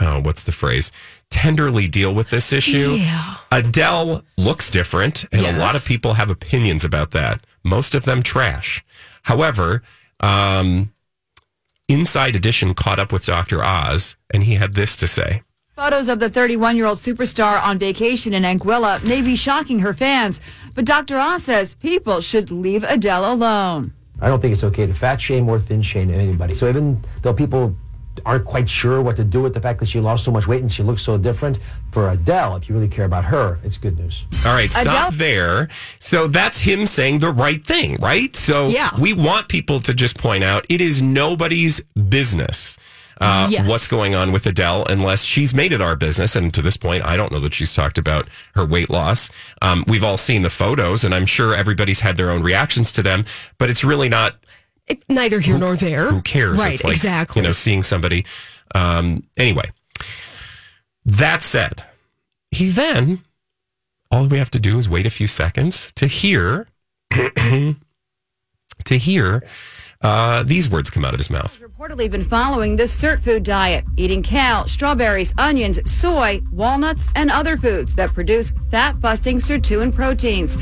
oh, 0.00 0.20
what's 0.20 0.44
the 0.44 0.52
phrase? 0.52 0.92
Tenderly 1.30 1.88
deal 1.88 2.14
with 2.14 2.30
this 2.30 2.52
issue. 2.52 2.92
Yeah. 2.92 3.36
Adele 3.50 4.24
looks 4.36 4.70
different, 4.70 5.24
and 5.32 5.46
a 5.46 5.58
lot 5.58 5.74
of 5.74 5.84
people 5.84 6.14
have 6.14 6.30
opinions 6.30 6.84
about 6.84 7.10
that. 7.12 7.44
Most 7.64 7.94
of 7.94 8.04
them 8.04 8.22
trash. 8.22 8.84
However, 9.22 9.82
um, 10.20 10.92
Inside 11.88 12.36
Edition 12.36 12.74
caught 12.74 12.98
up 12.98 13.12
with 13.12 13.26
Dr. 13.26 13.62
Oz, 13.62 14.16
and 14.32 14.44
he 14.44 14.54
had 14.54 14.74
this 14.74 14.96
to 14.98 15.06
say. 15.06 15.42
Photos 15.76 16.08
of 16.08 16.20
the 16.20 16.28
31 16.28 16.76
year 16.76 16.86
old 16.86 16.98
superstar 16.98 17.62
on 17.62 17.78
vacation 17.78 18.34
in 18.34 18.42
Anguilla 18.42 19.06
may 19.08 19.22
be 19.22 19.34
shocking 19.36 19.80
her 19.80 19.94
fans, 19.94 20.40
but 20.74 20.84
Dr. 20.84 21.18
Oz 21.18 21.44
says 21.44 21.74
people 21.74 22.20
should 22.20 22.50
leave 22.50 22.84
Adele 22.84 23.32
alone. 23.32 23.92
I 24.20 24.28
don't 24.28 24.40
think 24.40 24.52
it's 24.52 24.62
okay 24.64 24.86
to 24.86 24.94
fat 24.94 25.20
shame 25.20 25.48
or 25.48 25.58
thin 25.58 25.82
shame 25.82 26.10
anybody. 26.10 26.54
So 26.54 26.68
even 26.68 27.02
though 27.22 27.34
people 27.34 27.74
aren't 28.26 28.44
quite 28.44 28.68
sure 28.68 29.00
what 29.02 29.16
to 29.16 29.24
do 29.24 29.40
with 29.42 29.54
the 29.54 29.60
fact 29.60 29.80
that 29.80 29.86
she 29.86 29.98
lost 30.00 30.24
so 30.24 30.30
much 30.30 30.46
weight 30.46 30.60
and 30.60 30.70
she 30.70 30.82
looks 30.82 31.02
so 31.02 31.16
different, 31.16 31.58
for 31.92 32.10
Adele, 32.10 32.56
if 32.56 32.68
you 32.68 32.74
really 32.74 32.88
care 32.88 33.04
about 33.06 33.24
her, 33.24 33.58
it's 33.64 33.78
good 33.78 33.98
news. 33.98 34.26
All 34.46 34.52
right, 34.54 34.70
stop 34.70 35.08
Adele- 35.08 35.18
there. 35.18 35.68
So 35.98 36.26
that's 36.28 36.60
him 36.60 36.86
saying 36.86 37.18
the 37.18 37.30
right 37.30 37.64
thing, 37.64 37.96
right? 38.00 38.34
So 38.36 38.68
Yeah. 38.68 38.90
we 38.98 39.12
want 39.12 39.48
people 39.48 39.80
to 39.80 39.94
just 39.94 40.18
point 40.18 40.44
out 40.44 40.66
it 40.68 40.80
is 40.80 41.00
nobody's 41.02 41.80
business. 42.08 42.76
Uh, 43.20 43.46
Yes. 43.50 43.68
What's 43.68 43.86
going 43.86 44.14
on 44.16 44.32
with 44.32 44.46
Adele, 44.46 44.84
unless 44.90 45.22
she's 45.24 45.54
made 45.54 45.70
it 45.72 45.80
our 45.80 45.94
business. 45.94 46.34
And 46.34 46.52
to 46.54 46.62
this 46.62 46.76
point, 46.76 47.04
I 47.04 47.16
don't 47.16 47.30
know 47.30 47.38
that 47.40 47.54
she's 47.54 47.72
talked 47.72 47.96
about 47.96 48.26
her 48.56 48.64
weight 48.64 48.90
loss. 48.90 49.30
Um, 49.60 49.84
we've 49.86 50.02
all 50.02 50.16
seen 50.16 50.42
the 50.42 50.50
photos, 50.50 51.04
and 51.04 51.14
I'm 51.14 51.26
sure 51.26 51.54
everybody's 51.54 52.00
had 52.00 52.16
their 52.16 52.30
own 52.30 52.42
reactions 52.42 52.90
to 52.92 53.02
them, 53.02 53.24
but 53.58 53.70
it's 53.70 53.84
really 53.84 54.08
not 54.08 54.36
It, 54.86 55.04
neither 55.08 55.40
here 55.40 55.58
nor 55.58 55.76
there. 55.76 56.08
who 56.08 56.22
cares? 56.22 56.58
Right, 56.58 56.74
It's 56.74 56.84
like, 56.84 56.94
exactly. 56.94 57.40
You 57.40 57.48
know, 57.48 57.52
seeing 57.52 57.82
somebody. 57.82 58.24
Um, 58.74 59.24
anyway, 59.36 59.70
that 61.04 61.42
said, 61.42 61.84
he 62.50 62.68
then, 62.68 63.20
all 64.10 64.26
we 64.26 64.38
have 64.38 64.50
to 64.52 64.58
do 64.58 64.78
is 64.78 64.88
wait 64.88 65.06
a 65.06 65.10
few 65.10 65.26
seconds 65.26 65.92
to 65.96 66.06
hear, 66.06 66.68
to 67.10 67.76
hear 68.84 69.42
uh, 70.02 70.42
these 70.42 70.68
words 70.68 70.90
come 70.90 71.04
out 71.04 71.14
of 71.14 71.20
his 71.20 71.30
mouth. 71.30 71.60
Reportedly 71.60 72.10
been 72.10 72.24
following 72.24 72.76
this 72.76 72.94
Sirtfood 73.00 73.42
diet, 73.42 73.84
eating 73.96 74.22
kale, 74.22 74.66
strawberries, 74.66 75.32
onions, 75.38 75.78
soy, 75.90 76.40
walnuts, 76.50 77.08
and 77.14 77.30
other 77.30 77.56
foods 77.56 77.94
that 77.94 78.12
produce 78.12 78.52
fat 78.70 79.00
busting 79.00 79.38
sirtuin 79.38 79.94
proteins. 79.94 80.56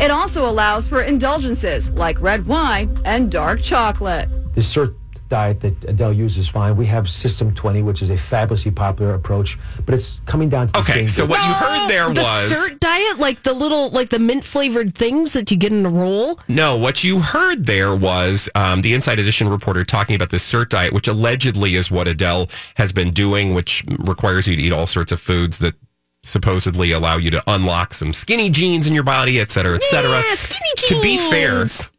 It 0.00 0.10
also 0.10 0.48
allows 0.48 0.86
for 0.88 1.02
indulgences 1.02 1.90
like 1.92 2.20
red 2.20 2.46
wine 2.46 2.96
and 3.04 3.30
dark 3.30 3.62
chocolate. 3.62 4.28
This 4.54 4.74
cert 4.74 4.94
diet 5.28 5.60
that 5.60 5.84
Adele 5.84 6.12
uses 6.12 6.38
is 6.38 6.48
fine. 6.48 6.76
We 6.76 6.86
have 6.86 7.08
System 7.08 7.54
20, 7.54 7.82
which 7.82 8.02
is 8.02 8.10
a 8.10 8.16
fabulously 8.16 8.70
popular 8.70 9.14
approach, 9.14 9.58
but 9.84 9.94
it's 9.94 10.20
coming 10.26 10.48
down 10.48 10.66
to 10.68 10.72
the 10.72 10.78
Okay, 10.80 10.92
same 10.92 11.08
so 11.08 11.22
thing. 11.22 11.30
what 11.30 11.46
you 11.48 11.54
heard 11.54 11.88
there 11.88 12.06
was 12.08 12.14
the 12.16 12.22
was 12.22 12.52
cert 12.70 12.80
diet, 12.80 13.18
like 13.18 13.42
the 13.42 13.52
little, 13.52 13.90
like 13.90 14.08
the 14.10 14.18
mint 14.18 14.44
flavored 14.44 14.94
things 14.94 15.32
that 15.32 15.50
you 15.50 15.56
get 15.56 15.72
in 15.72 15.84
a 15.86 15.90
roll. 15.90 16.38
no. 16.48 16.76
What 16.76 17.02
you 17.04 17.20
heard 17.20 17.66
there 17.66 17.94
was 17.94 18.48
um, 18.54 18.82
the 18.82 18.94
Inside 18.94 19.18
Edition 19.18 19.48
reporter 19.48 19.84
talking 19.84 20.14
about 20.16 20.30
this 20.30 20.42
Sirt 20.42 20.70
diet, 20.70 20.92
which 20.92 21.08
allegedly 21.08 21.74
is 21.74 21.90
what 21.90 22.06
Adele 22.08 22.48
has 22.76 22.92
been 22.92 23.10
doing, 23.12 23.54
which 23.54 23.84
requires 24.00 24.46
you 24.46 24.56
to 24.56 24.62
eat 24.62 24.72
all 24.72 24.86
sorts 24.86 25.10
of 25.12 25.20
foods 25.20 25.58
that 25.58 25.74
supposedly 26.22 26.90
allow 26.92 27.16
you 27.16 27.30
to 27.30 27.42
unlock 27.46 27.94
some 27.94 28.12
skinny 28.12 28.50
jeans 28.50 28.86
in 28.88 28.94
your 28.94 29.04
body, 29.04 29.38
et 29.40 29.50
cetera, 29.50 29.76
et 29.76 29.82
cetera. 29.84 30.10
Yeah, 30.10 30.34
skinny 30.36 30.70
To 30.96 31.00
be 31.02 31.18
fair, 31.30 31.58
jeans. 31.60 31.90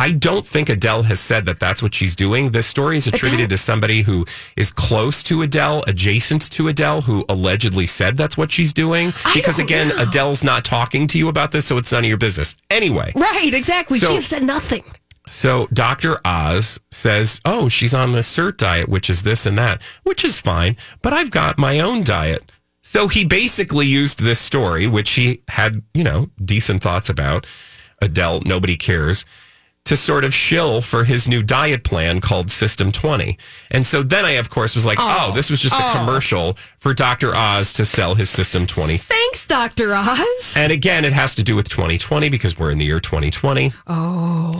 I 0.00 0.12
don't 0.12 0.46
think 0.46 0.70
Adele 0.70 1.02
has 1.02 1.20
said 1.20 1.44
that 1.44 1.60
that's 1.60 1.82
what 1.82 1.94
she's 1.94 2.14
doing. 2.14 2.52
This 2.52 2.66
story 2.66 2.96
is 2.96 3.06
attributed 3.06 3.50
to 3.50 3.58
somebody 3.58 4.00
who 4.00 4.24
is 4.56 4.70
close 4.70 5.22
to 5.24 5.42
Adele, 5.42 5.84
adjacent 5.86 6.50
to 6.52 6.68
Adele, 6.68 7.02
who 7.02 7.22
allegedly 7.28 7.84
said 7.86 8.16
that's 8.16 8.34
what 8.38 8.50
she's 8.50 8.72
doing. 8.72 9.12
I 9.26 9.34
Because 9.34 9.58
again, 9.58 9.88
know. 9.88 9.96
Adele's 9.98 10.42
not 10.42 10.64
talking 10.64 11.06
to 11.08 11.18
you 11.18 11.28
about 11.28 11.52
this, 11.52 11.66
so 11.66 11.76
it's 11.76 11.92
none 11.92 12.02
of 12.04 12.08
your 12.08 12.16
business. 12.16 12.56
Anyway, 12.70 13.12
Right, 13.14 13.52
exactly. 13.52 13.98
So- 13.98 14.08
she 14.08 14.14
has 14.14 14.26
said 14.26 14.42
nothing. 14.42 14.84
so 15.26 15.68
Dr. 15.70 16.18
Oz 16.24 16.80
says, 16.90 17.38
Oh, 17.44 17.68
she's 17.68 17.92
on 17.92 18.12
the 18.12 18.22
Sirt 18.22 18.56
diet, 18.56 18.88
which 18.88 19.10
is 19.10 19.22
this 19.22 19.44
and 19.44 19.58
that, 19.58 19.82
which 20.04 20.24
is 20.24 20.40
fine, 20.40 20.78
but 21.02 21.12
I've 21.12 21.30
got 21.30 21.58
my 21.58 21.78
own 21.78 22.04
diet. 22.04 22.50
So 22.80 23.06
he 23.08 23.26
basically 23.26 23.86
used 23.86 24.22
this 24.22 24.40
story, 24.40 24.86
which 24.86 25.10
he 25.10 25.42
had, 25.48 25.82
you 25.92 26.04
know, 26.04 26.30
decent 26.40 26.82
thoughts 26.82 27.10
about. 27.10 27.46
Adele, 28.00 28.40
nobody 28.46 28.78
cares, 28.78 29.26
to 29.90 29.96
sort 29.96 30.24
of 30.24 30.32
shill 30.32 30.80
for 30.80 31.02
his 31.02 31.26
new 31.26 31.42
diet 31.42 31.82
plan 31.82 32.20
called 32.20 32.48
System 32.48 32.92
20. 32.92 33.36
And 33.72 33.84
so 33.84 34.04
then 34.04 34.24
I, 34.24 34.34
of 34.34 34.48
course, 34.48 34.76
was 34.76 34.86
like, 34.86 34.98
Oh, 35.00 35.32
this 35.34 35.50
was 35.50 35.58
just 35.60 35.74
a 35.74 35.90
commercial 35.90 36.56
for 36.78 36.94
Dr. 36.94 37.34
Oz 37.34 37.72
to 37.72 37.84
sell 37.84 38.14
his 38.14 38.30
System 38.30 38.66
20. 38.66 38.98
Thanks, 38.98 39.48
Dr. 39.48 39.92
Oz. 39.92 40.54
And 40.56 40.70
again, 40.70 41.04
it 41.04 41.12
has 41.12 41.34
to 41.34 41.42
do 41.42 41.56
with 41.56 41.68
2020 41.68 42.28
because 42.28 42.56
we're 42.56 42.70
in 42.70 42.78
the 42.78 42.84
year 42.84 43.00
2020. 43.00 43.72
Oh. 43.88 44.52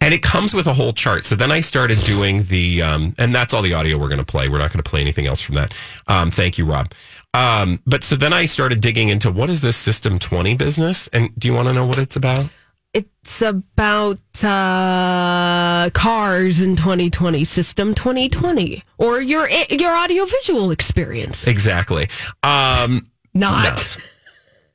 And 0.00 0.12
it 0.12 0.20
comes 0.20 0.52
with 0.52 0.66
a 0.66 0.72
whole 0.72 0.92
chart. 0.92 1.24
So 1.24 1.36
then 1.36 1.52
I 1.52 1.60
started 1.60 2.02
doing 2.02 2.42
the, 2.42 2.82
um, 2.82 3.14
and 3.18 3.32
that's 3.32 3.54
all 3.54 3.62
the 3.62 3.74
audio 3.74 3.96
we're 3.96 4.08
going 4.08 4.18
to 4.18 4.24
play. 4.24 4.48
We're 4.48 4.58
not 4.58 4.72
going 4.72 4.82
to 4.82 4.90
play 4.90 5.00
anything 5.00 5.28
else 5.28 5.40
from 5.40 5.54
that. 5.54 5.72
Um, 6.08 6.32
thank 6.32 6.58
you, 6.58 6.66
Rob. 6.66 6.92
Um, 7.34 7.78
but 7.86 8.02
so 8.02 8.16
then 8.16 8.32
I 8.32 8.46
started 8.46 8.80
digging 8.80 9.10
into 9.10 9.30
what 9.30 9.48
is 9.48 9.60
this 9.60 9.76
System 9.76 10.18
20 10.18 10.56
business? 10.56 11.06
And 11.12 11.30
do 11.38 11.46
you 11.46 11.54
want 11.54 11.68
to 11.68 11.72
know 11.72 11.86
what 11.86 11.98
it's 11.98 12.16
about? 12.16 12.48
It's 12.94 13.40
about 13.40 14.18
uh, 14.44 15.88
cars 15.94 16.60
in 16.60 16.76
2020, 16.76 17.44
system 17.44 17.94
2020, 17.94 18.82
or 18.98 19.20
your 19.20 19.48
your 19.70 19.96
audiovisual 19.96 20.70
experience. 20.70 21.46
Exactly. 21.46 22.08
Um, 22.42 23.08
Not. 23.32 23.64
not. 23.64 23.96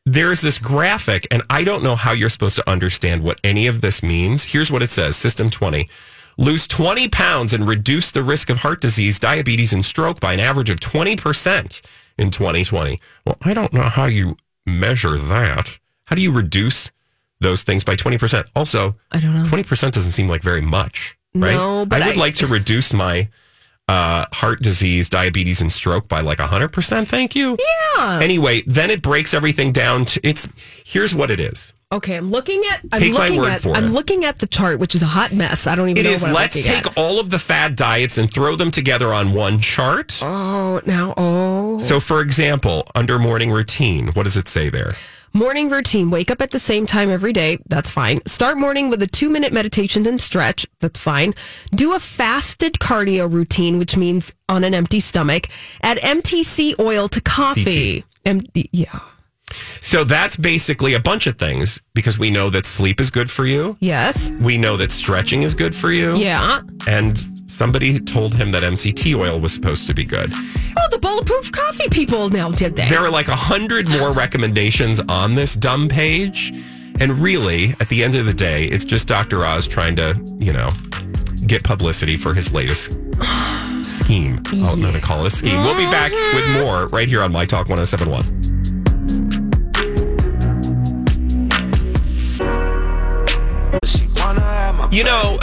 There's 0.05 0.39
this 0.41 0.57
graphic, 0.57 1.27
and 1.31 1.43
I 1.49 1.63
don't 1.63 1.83
know 1.83 1.95
how 1.97 2.13
you're 2.13 2.29
supposed 2.29 2.55
to 2.55 2.67
understand 2.69 3.23
what 3.23 3.39
any 3.43 3.67
of 3.67 3.81
this 3.81 4.01
means. 4.01 4.45
Here's 4.45 4.71
what 4.71 4.81
it 4.81 4.89
says 4.89 5.15
System 5.17 5.49
20. 5.49 5.89
Lose 6.37 6.65
20 6.67 7.09
pounds 7.09 7.51
and 7.53 7.67
reduce 7.67 8.09
the 8.11 8.23
risk 8.23 8.49
of 8.49 8.59
heart 8.59 8.79
disease, 8.79 9.19
diabetes, 9.19 9.73
and 9.73 9.83
stroke 9.83 10.19
by 10.19 10.33
an 10.33 10.39
average 10.39 10.69
of 10.69 10.79
20% 10.79 11.81
in 12.17 12.31
2020. 12.31 12.99
Well, 13.25 13.37
I 13.41 13.53
don't 13.53 13.73
know 13.73 13.83
how 13.83 14.05
you 14.05 14.37
measure 14.65 15.17
that. 15.17 15.77
How 16.05 16.15
do 16.15 16.21
you 16.21 16.31
reduce 16.31 16.91
those 17.39 17.63
things 17.63 17.83
by 17.83 17.95
20%? 17.95 18.49
Also, 18.55 18.95
I 19.11 19.19
don't 19.19 19.33
know. 19.33 19.43
20% 19.43 19.91
doesn't 19.91 20.11
seem 20.11 20.27
like 20.27 20.41
very 20.41 20.61
much, 20.61 21.17
right? 21.35 21.53
No, 21.53 21.85
but 21.85 22.01
I 22.01 22.07
would 22.09 22.17
I- 22.17 22.19
like 22.19 22.35
to 22.35 22.47
reduce 22.47 22.93
my 22.93 23.29
uh, 23.89 24.25
heart 24.33 24.61
disease, 24.61 25.07
diabetes, 25.07 25.61
and 25.61 25.71
stroke 25.71 26.09
by 26.09 26.19
like 26.19 26.39
100%. 26.39 27.07
Thank 27.07 27.35
you. 27.35 27.57
Yeah. 27.97 28.19
Anyway, 28.21 28.61
then 28.67 28.89
it 28.91 29.01
breaks 29.01 29.33
everything 29.33 29.71
down 29.71 30.03
to 30.05 30.19
it's 30.27 30.47
here's 30.85 31.15
what 31.15 31.31
it 31.31 31.39
is. 31.39 31.73
Okay, 31.89 32.15
I'm 32.15 32.29
looking 32.29 32.61
at. 32.69 32.81
I'm 32.91 32.99
Take 32.99 33.13
my 33.13 33.19
looking 33.27 33.37
word 33.39 33.51
at. 33.53 33.61
for 33.61 33.73
I'm 33.73 33.85
it. 33.85 33.89
looking 33.91 34.25
at 34.25 34.39
the 34.39 34.45
chart, 34.47 34.77
which 34.79 34.93
is 34.93 35.03
a 35.03 35.05
hot 35.05 35.31
mess. 35.31 35.67
I 35.67 35.75
don't 35.77 35.87
even 35.87 36.01
It 36.01 36.09
know 36.09 36.13
is 36.15 36.21
what 36.21 36.29
I'm 36.31 36.35
let's 36.35 36.55
take 36.61 36.85
at. 36.85 36.97
all 36.97 37.17
of 37.21 37.29
the 37.29 37.39
fad 37.39 37.77
diets 37.77 38.17
and 38.17 38.29
throw 38.33 38.57
them 38.57 38.71
together 38.71 39.13
on 39.13 39.31
one 39.31 39.61
chart. 39.61 40.19
Oh, 40.21 40.81
now 40.85 41.13
oh. 41.15 41.79
So, 41.79 42.01
for 42.01 42.19
example, 42.19 42.89
under 42.93 43.17
morning 43.17 43.51
routine, 43.51 44.09
what 44.09 44.23
does 44.23 44.35
it 44.35 44.49
say 44.49 44.69
there? 44.69 44.95
Morning 45.33 45.69
routine. 45.69 46.09
Wake 46.09 46.31
up 46.31 46.41
at 46.41 46.51
the 46.51 46.59
same 46.59 46.85
time 46.85 47.09
every 47.09 47.33
day. 47.33 47.57
That's 47.67 47.91
fine. 47.91 48.25
Start 48.25 48.57
morning 48.57 48.89
with 48.89 49.01
a 49.01 49.07
two 49.07 49.29
minute 49.29 49.53
meditation 49.53 50.05
and 50.07 50.21
stretch. 50.21 50.65
That's 50.79 50.99
fine. 50.99 51.33
Do 51.71 51.93
a 51.93 51.99
fasted 51.99 52.73
cardio 52.73 53.31
routine, 53.31 53.77
which 53.77 53.97
means 53.97 54.33
on 54.49 54.63
an 54.63 54.73
empty 54.73 54.99
stomach. 54.99 55.47
Add 55.83 55.97
MTC 55.97 56.79
oil 56.79 57.07
to 57.09 57.21
coffee. 57.21 58.03
MD, 58.25 58.69
yeah. 58.71 58.99
So 59.79 60.03
that's 60.03 60.35
basically 60.35 60.93
a 60.93 60.99
bunch 60.99 61.27
of 61.27 61.37
things 61.37 61.79
because 61.93 62.19
we 62.19 62.29
know 62.29 62.49
that 62.49 62.65
sleep 62.65 62.99
is 62.99 63.09
good 63.09 63.31
for 63.31 63.45
you. 63.45 63.77
Yes. 63.79 64.31
We 64.41 64.57
know 64.57 64.75
that 64.77 64.91
stretching 64.91 65.43
is 65.43 65.53
good 65.53 65.75
for 65.75 65.91
you. 65.91 66.15
Yeah. 66.15 66.61
And 66.87 67.23
somebody 67.57 67.97
told 67.97 68.35
him 68.35 68.51
that 68.51 68.61
MCT 68.61 69.17
oil 69.17 69.39
was 69.39 69.51
supposed 69.51 69.87
to 69.87 69.93
be 69.95 70.03
good. 70.03 70.31
Oh, 70.31 70.87
the 70.91 70.99
bulletproof 70.99 71.51
coffee 71.51 71.89
people 71.89 72.29
now 72.29 72.51
did 72.51 72.75
they? 72.75 72.87
There 72.87 72.99
are 72.99 73.09
like 73.09 73.29
a 73.29 73.35
hundred 73.35 73.89
more 73.89 74.11
recommendations 74.11 74.99
on 75.09 75.33
this 75.33 75.55
dumb 75.55 75.89
page. 75.89 76.53
And 76.99 77.17
really, 77.17 77.71
at 77.79 77.89
the 77.89 78.03
end 78.03 78.13
of 78.13 78.27
the 78.27 78.33
day, 78.33 78.65
it's 78.65 78.83
just 78.83 79.07
Dr. 79.07 79.43
Oz 79.43 79.67
trying 79.67 79.95
to, 79.95 80.19
you 80.37 80.53
know, 80.53 80.69
get 81.47 81.63
publicity 81.63 82.15
for 82.15 82.35
his 82.35 82.53
latest 82.53 82.93
scheme. 83.83 84.39
Oh, 84.53 84.75
no, 84.77 84.91
to 84.91 84.99
call 84.99 85.23
it 85.25 85.33
a 85.33 85.35
scheme. 85.35 85.63
We'll 85.63 85.77
be 85.77 85.85
back 85.85 86.11
with 86.11 86.63
more 86.63 86.87
right 86.87 87.07
here 87.07 87.23
on 87.23 87.31
My 87.31 87.45
Talk 87.45 87.69
1071. 87.69 88.47
You 94.89 95.03
know, 95.03 95.37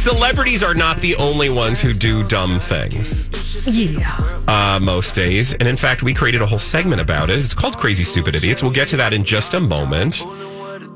celebrities 0.00 0.62
are 0.62 0.74
not 0.74 0.96
the 0.98 1.14
only 1.16 1.50
ones 1.50 1.78
who 1.80 1.92
do 1.92 2.24
dumb 2.24 2.58
things 2.58 3.28
yeah. 3.66 4.40
uh, 4.48 4.78
most 4.80 5.14
days. 5.14 5.52
And 5.54 5.68
in 5.68 5.76
fact, 5.76 6.02
we 6.02 6.14
created 6.14 6.40
a 6.40 6.46
whole 6.46 6.58
segment 6.58 7.02
about 7.02 7.28
it. 7.28 7.38
It's 7.38 7.52
called 7.52 7.76
Crazy 7.76 8.02
Stupid 8.02 8.34
Idiots. 8.34 8.62
We'll 8.62 8.72
get 8.72 8.88
to 8.88 8.96
that 8.96 9.12
in 9.12 9.24
just 9.24 9.52
a 9.52 9.60
moment. 9.60 10.24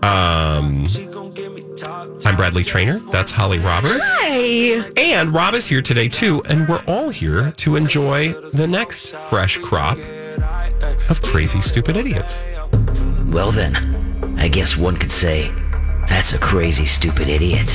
Um, 0.03 0.87
I'm 2.25 2.37
Bradley 2.37 2.65
Trainer. 2.65 2.99
That's 3.11 3.31
Holly 3.31 3.59
Roberts. 3.59 4.21
Hey. 4.21 4.83
And 4.97 5.35
Rob 5.35 5.55
is 5.55 5.67
here 5.67 5.83
today, 5.83 6.09
too. 6.09 6.43
And 6.49 6.67
we're 6.67 6.83
all 6.87 7.11
here 7.11 7.53
to 7.59 7.77
enjoy 7.77 8.33
the 8.55 8.67
next 8.67 9.11
fresh 9.11 9.59
crop 9.59 9.99
of 11.11 11.21
Crazy 11.21 11.61
Stupid 11.61 11.97
Idiots. 11.97 12.43
Well, 13.27 13.51
then, 13.51 13.77
I 14.39 14.49
guess 14.49 14.79
one 14.79 14.97
could 14.97 15.13
say 15.13 15.51
that's 16.09 16.33
a 16.33 16.39
crazy, 16.39 16.87
stupid 16.87 17.29
idiot. 17.29 17.75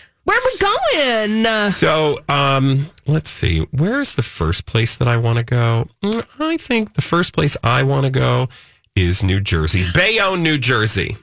Where 0.23 0.37
are 0.37 0.41
we 0.45 0.57
going? 0.59 1.71
So, 1.71 2.19
um, 2.29 2.89
let's 3.07 3.29
see. 3.29 3.61
Where's 3.71 4.13
the 4.15 4.21
first 4.23 4.65
place 4.65 4.95
that 4.97 5.07
I 5.07 5.17
want 5.17 5.37
to 5.37 5.43
go? 5.43 5.87
Mm, 6.03 6.25
I 6.39 6.57
think 6.57 6.93
the 6.93 7.01
first 7.01 7.33
place 7.33 7.57
I 7.63 7.83
want 7.83 8.03
to 8.05 8.11
go 8.11 8.47
is 8.95 9.23
New 9.23 9.39
Jersey, 9.39 9.85
Bayonne, 9.93 10.43
New 10.43 10.57
Jersey. 10.57 11.17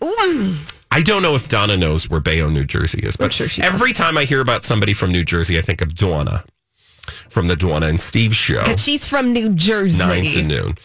I 0.91 1.03
don't 1.03 1.23
know 1.23 1.35
if 1.35 1.49
Donna 1.49 1.77
knows 1.77 2.09
where 2.11 2.19
Bayonne, 2.21 2.55
New 2.55 2.65
Jersey 2.65 3.01
is, 3.01 3.17
but 3.17 3.33
sure 3.33 3.47
she 3.49 3.61
does. 3.63 3.73
every 3.73 3.93
time 3.93 4.17
I 4.19 4.25
hear 4.25 4.41
about 4.41 4.65
somebody 4.65 4.95
from 4.95 5.13
New 5.13 5.23
Jersey, 5.25 5.59
I 5.59 5.63
think 5.63 5.81
of 5.81 5.95
Donna 5.95 6.45
from 7.29 7.47
the 7.49 7.57
Donna 7.57 7.87
and 7.87 8.01
Steve 8.01 8.35
show. 8.35 8.65
'cause 8.65 8.83
she's 8.83 9.07
from 9.07 9.33
New 9.33 9.55
Jersey. 9.55 9.99
nine 9.99 10.25
to 10.31 10.43
noon. 10.43 10.79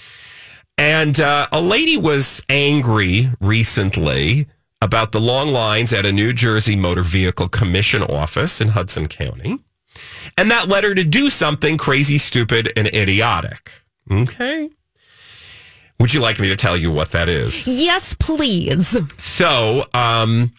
And 0.77 1.19
uh, 1.19 1.47
a 1.51 1.61
lady 1.61 1.97
was 1.97 2.41
angry 2.49 3.31
recently 3.39 4.47
about 4.83 5.13
the 5.13 5.21
long 5.21 5.47
lines 5.53 5.93
at 5.93 6.05
a 6.05 6.11
New 6.11 6.33
Jersey 6.33 6.75
Motor 6.75 7.03
Vehicle 7.03 7.47
Commission 7.47 8.03
office 8.03 8.59
in 8.59 8.69
Hudson 8.69 9.07
County. 9.07 9.59
And 10.37 10.51
that 10.51 10.67
led 10.67 10.83
her 10.83 10.93
to 10.93 11.05
do 11.05 11.29
something 11.29 11.77
crazy, 11.77 12.17
stupid, 12.17 12.73
and 12.75 12.87
idiotic. 12.87 13.71
Okay. 14.11 14.69
Would 15.99 16.13
you 16.13 16.19
like 16.19 16.37
me 16.37 16.49
to 16.49 16.57
tell 16.57 16.75
you 16.75 16.91
what 16.91 17.11
that 17.11 17.29
is? 17.29 17.65
Yes, 17.65 18.13
please. 18.15 18.97
So, 19.19 19.85
um, 19.93 20.51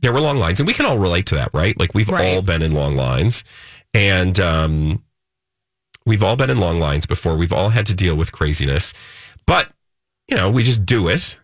there 0.00 0.12
were 0.12 0.20
long 0.20 0.38
lines, 0.38 0.58
and 0.58 0.66
we 0.66 0.72
can 0.72 0.86
all 0.86 0.98
relate 0.98 1.26
to 1.26 1.34
that, 1.34 1.50
right? 1.52 1.78
Like 1.78 1.92
we've 1.94 2.08
Right. 2.08 2.34
all 2.34 2.40
been 2.42 2.62
in 2.62 2.72
long 2.72 2.96
lines, 2.96 3.44
and 3.92 4.40
um, 4.40 5.02
we've 6.06 6.22
all 6.22 6.36
been 6.36 6.48
in 6.48 6.58
long 6.58 6.78
lines 6.78 7.04
before. 7.04 7.36
We've 7.36 7.52
all 7.52 7.70
had 7.70 7.84
to 7.86 7.94
deal 7.94 8.14
with 8.14 8.32
craziness, 8.32 8.94
but 9.46 9.70
you 10.28 10.36
know, 10.36 10.50
we 10.50 10.62
just 10.62 10.86
do 10.86 11.08
it 11.08 11.36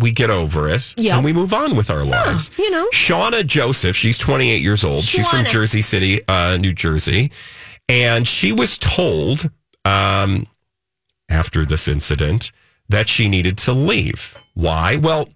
we 0.00 0.10
get 0.12 0.30
over 0.30 0.68
it 0.68 0.92
Yeah. 0.96 1.16
and 1.16 1.24
we 1.24 1.32
move 1.32 1.52
on 1.52 1.76
with 1.76 1.90
our 1.90 2.04
lives. 2.04 2.50
you 2.58 2.70
know. 2.70 2.88
Shauna 2.92 3.44
Joseph, 3.46 3.94
she's 3.96 4.18
28 4.18 4.60
years 4.62 4.84
old. 4.84 5.04
She's 5.04 5.26
from 5.28 5.44
Jersey 5.44 5.82
City, 5.82 6.20
uh, 6.28 6.56
New 6.56 6.72
Jersey. 6.72 7.30
And 7.88 8.26
she 8.26 8.52
was 8.52 8.78
told 8.78 9.50
um, 9.84 10.46
after 11.28 11.64
this 11.64 11.86
incident 11.88 12.52
that 12.88 13.08
she 13.08 13.28
needed 13.28 13.56
to 13.58 13.72
leave. 13.72 14.36
Why? 14.54 14.96
Well, 14.96 15.28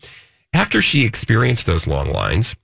after 0.53 0.81
she 0.83 1.05
experienced 1.05 1.67
those 1.67 1.87
long 1.87 2.13
lines, 2.13 2.55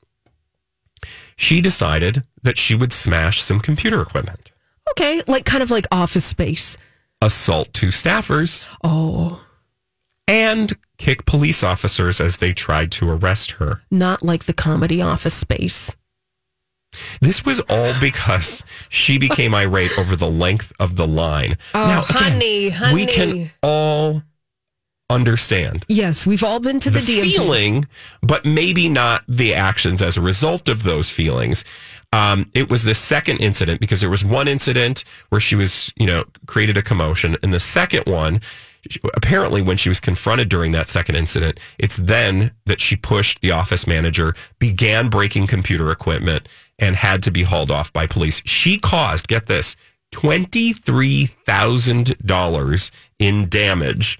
she 1.36 1.60
decided 1.60 2.24
that 2.42 2.58
she 2.58 2.74
would 2.74 2.92
smash 2.92 3.40
some 3.42 3.60
computer 3.60 4.00
equipment, 4.00 4.50
Okay, 4.90 5.22
like 5.26 5.44
kind 5.44 5.62
of 5.62 5.70
like 5.70 5.86
office 5.92 6.24
space. 6.24 6.76
assault 7.22 7.72
two 7.72 7.88
staffers, 7.88 8.64
Oh, 8.84 9.40
and 10.28 10.72
kick 11.00 11.24
police 11.24 11.64
officers 11.64 12.20
as 12.20 12.36
they 12.36 12.52
tried 12.52 12.92
to 12.92 13.08
arrest 13.10 13.52
her. 13.52 13.80
not 13.90 14.22
like 14.22 14.44
the 14.44 14.52
comedy 14.52 15.00
office 15.00 15.34
space. 15.34 15.96
This 17.20 17.44
was 17.44 17.60
all 17.70 17.92
because 18.00 18.62
she 18.88 19.16
became 19.18 19.54
irate 19.54 19.96
over 19.98 20.14
the 20.14 20.30
length 20.30 20.72
of 20.78 20.96
the 20.96 21.06
line. 21.06 21.56
Oh, 21.74 22.04
honey, 22.06 22.68
honey. 22.68 22.94
we 22.94 23.06
can 23.06 23.50
all 23.62 24.22
understand 25.08 25.84
Yes, 25.88 26.24
we've 26.26 26.44
all 26.44 26.60
been 26.60 26.78
to 26.80 26.90
the, 26.90 27.00
the 27.00 27.18
DMV. 27.20 27.32
feeling, 27.32 27.84
but 28.22 28.44
maybe 28.44 28.88
not 28.88 29.24
the 29.26 29.54
actions 29.54 30.02
as 30.02 30.16
a 30.16 30.20
result 30.20 30.68
of 30.68 30.82
those 30.84 31.10
feelings. 31.10 31.64
Um, 32.12 32.50
it 32.54 32.68
was 32.70 32.84
the 32.84 32.94
second 32.94 33.38
incident 33.40 33.80
because 33.80 34.00
there 34.00 34.10
was 34.10 34.24
one 34.24 34.48
incident 34.48 35.04
where 35.30 35.40
she 35.40 35.56
was, 35.56 35.92
you 35.96 36.06
know, 36.06 36.24
created 36.46 36.76
a 36.76 36.82
commotion, 36.82 37.36
and 37.42 37.52
the 37.54 37.60
second 37.60 38.04
one, 38.06 38.40
apparently, 39.14 39.62
when 39.62 39.76
she 39.76 39.88
was 39.88 40.00
confronted 40.00 40.48
during 40.48 40.72
that 40.72 40.88
second 40.88 41.16
incident, 41.16 41.58
it's 41.78 41.96
then 41.96 42.52
that 42.66 42.80
she 42.80 42.96
pushed 42.96 43.40
the 43.40 43.50
office 43.50 43.86
manager, 43.86 44.34
began 44.58 45.08
breaking 45.08 45.46
computer 45.46 45.90
equipment, 45.90 46.48
and 46.78 46.96
had 46.96 47.22
to 47.24 47.30
be 47.30 47.42
hauled 47.42 47.70
off 47.70 47.92
by 47.92 48.06
police. 48.06 48.42
She 48.44 48.78
caused, 48.78 49.28
get 49.28 49.46
this, 49.46 49.76
twenty 50.10 50.72
three 50.72 51.26
thousand 51.46 52.16
dollars 52.24 52.90
in 53.18 53.48
damage 53.48 54.18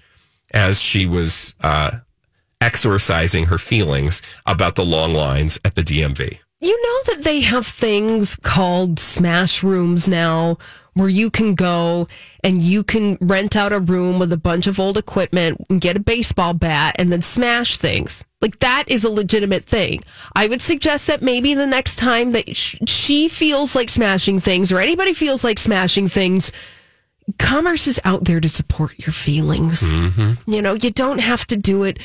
as 0.53 0.81
she 0.81 1.05
was 1.05 1.53
uh, 1.61 1.99
exorcising 2.59 3.45
her 3.45 3.57
feelings 3.57 4.21
about 4.45 4.75
the 4.75 4.85
long 4.85 5.13
lines 5.13 5.59
at 5.65 5.75
the 5.75 5.81
DMV. 5.81 6.39
You 6.59 6.79
know 6.83 7.13
that 7.15 7.23
they 7.23 7.41
have 7.41 7.65
things 7.65 8.35
called 8.35 8.99
smash 8.99 9.63
rooms 9.63 10.07
now 10.07 10.59
where 10.93 11.09
you 11.09 11.29
can 11.29 11.55
go 11.55 12.07
and 12.43 12.61
you 12.61 12.83
can 12.83 13.17
rent 13.21 13.55
out 13.55 13.71
a 13.71 13.79
room 13.79 14.19
with 14.19 14.33
a 14.33 14.37
bunch 14.37 14.67
of 14.67 14.79
old 14.79 14.97
equipment 14.97 15.63
and 15.69 15.79
get 15.79 15.95
a 15.95 16.01
baseball 16.01 16.53
bat 16.53 16.95
and 16.99 17.11
then 17.11 17.21
smash 17.21 17.77
things. 17.77 18.25
Like 18.41 18.59
that 18.59 18.85
is 18.87 19.05
a 19.05 19.09
legitimate 19.09 19.63
thing. 19.63 20.03
I 20.35 20.47
would 20.47 20.61
suggest 20.61 21.07
that 21.07 21.21
maybe 21.21 21.53
the 21.53 21.67
next 21.67 21.95
time 21.95 22.33
that 22.33 22.55
sh- 22.55 22.77
she 22.87 23.29
feels 23.29 23.75
like 23.75 23.89
smashing 23.89 24.39
things 24.39 24.71
or 24.71 24.79
anybody 24.79 25.13
feels 25.13 25.43
like 25.43 25.59
smashing 25.59 26.09
things, 26.09 26.51
commerce 27.39 27.87
is 27.87 28.01
out 28.03 28.25
there 28.25 28.41
to 28.41 28.49
support 28.49 29.05
your 29.05 29.13
feelings. 29.13 29.81
Mm-hmm. 29.81 30.51
You 30.51 30.61
know, 30.61 30.73
you 30.73 30.91
don't 30.91 31.21
have 31.21 31.45
to 31.47 31.55
do 31.55 31.83
it 31.83 31.99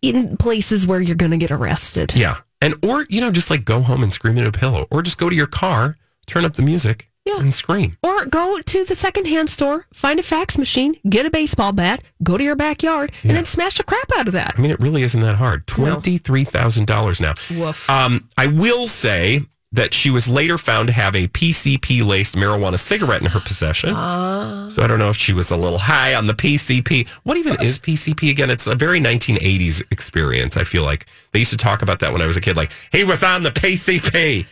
in 0.00 0.36
places 0.36 0.86
where 0.86 1.00
you're 1.00 1.16
going 1.16 1.32
to 1.32 1.36
get 1.36 1.50
arrested. 1.50 2.14
Yeah. 2.14 2.38
And, 2.60 2.74
or, 2.82 3.04
you 3.10 3.20
know, 3.20 3.30
just 3.30 3.50
like 3.50 3.64
go 3.64 3.82
home 3.82 4.02
and 4.02 4.12
scream 4.12 4.38
into 4.38 4.48
a 4.48 4.52
pillow, 4.52 4.86
or 4.90 5.02
just 5.02 5.18
go 5.18 5.28
to 5.28 5.36
your 5.36 5.48
car, 5.48 5.98
turn 6.26 6.46
up 6.46 6.54
the 6.54 6.62
music, 6.62 7.10
Yeah. 7.24 7.40
and 7.40 7.54
scream. 7.54 7.96
Or 8.02 8.26
go 8.26 8.60
to 8.60 8.84
the 8.84 8.94
secondhand 8.94 9.48
store, 9.48 9.86
find 9.94 10.20
a 10.20 10.22
fax 10.22 10.58
machine, 10.58 10.96
get 11.08 11.24
a 11.24 11.30
baseball 11.30 11.72
bat, 11.72 12.02
go 12.22 12.36
to 12.36 12.44
your 12.44 12.54
backyard, 12.56 13.12
and 13.22 13.30
then 13.36 13.46
smash 13.46 13.78
the 13.78 13.82
crap 13.82 14.10
out 14.16 14.26
of 14.26 14.34
that. 14.34 14.54
I 14.58 14.60
mean, 14.60 14.70
it 14.70 14.78
really 14.78 15.02
isn't 15.02 15.20
that 15.22 15.36
hard. 15.36 15.66
$23,000 15.66 17.20
now. 17.20 17.34
Woof. 17.58 17.88
Um, 17.88 18.28
I 18.36 18.46
will 18.48 18.86
say 18.86 19.40
that 19.72 19.92
she 19.92 20.08
was 20.10 20.28
later 20.28 20.56
found 20.58 20.86
to 20.86 20.92
have 20.92 21.16
a 21.16 21.26
PCP 21.28 22.04
laced 22.06 22.36
marijuana 22.36 22.78
cigarette 22.78 23.22
in 23.22 23.26
her 23.28 23.40
possession. 23.40 23.90
Ah. 23.96 24.68
so 24.70 24.82
I 24.82 24.86
don't 24.86 24.98
know 25.00 25.08
if 25.10 25.16
she 25.16 25.32
was 25.32 25.50
a 25.50 25.56
little 25.56 25.78
high 25.80 26.14
on 26.14 26.26
the 26.28 26.34
PCP. 26.34 27.08
What 27.24 27.36
even 27.38 27.56
is 27.60 27.78
PCP 27.80 28.30
again? 28.30 28.50
It's 28.50 28.66
a 28.68 28.76
very 28.76 29.00
1980s 29.00 29.82
experience. 29.90 30.56
I 30.56 30.62
feel 30.62 30.84
like 30.84 31.06
they 31.32 31.40
used 31.40 31.50
to 31.50 31.56
talk 31.56 31.82
about 31.82 31.98
that 32.00 32.12
when 32.12 32.22
I 32.22 32.26
was 32.26 32.36
a 32.36 32.40
kid. 32.40 32.56
Like, 32.56 32.70
he 32.92 33.02
was 33.02 33.24
on 33.24 33.42
the 33.42 33.50
PCP. 33.50 34.46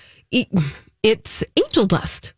It's 1.03 1.45
angel 1.57 1.85
dust. 1.87 2.33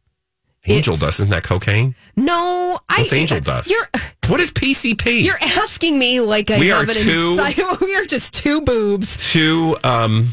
Angel 0.67 0.97
dust, 0.97 1.21
isn't 1.21 1.31
that 1.31 1.43
cocaine? 1.43 1.95
No, 2.17 2.79
I. 2.89 3.01
What's 3.01 3.13
angel 3.13 3.41
dust? 3.41 3.71
You're 3.71 3.87
What 4.29 4.41
is 4.41 4.51
PCP? 4.51 5.23
you're 5.23 5.39
asking 5.43 5.99
me 5.99 6.21
like 6.21 6.51
I 6.51 6.59
We 6.59 6.69
have 6.69 6.87
are 6.87 6.91
an 6.91 6.97
two- 6.97 7.37
inside. 7.39 7.59
We 7.81 7.95
are 7.97 8.05
just 8.07 8.33
two 8.35 8.61
boobs. 8.63 9.19
Two 9.33 9.77
um, 9.85 10.29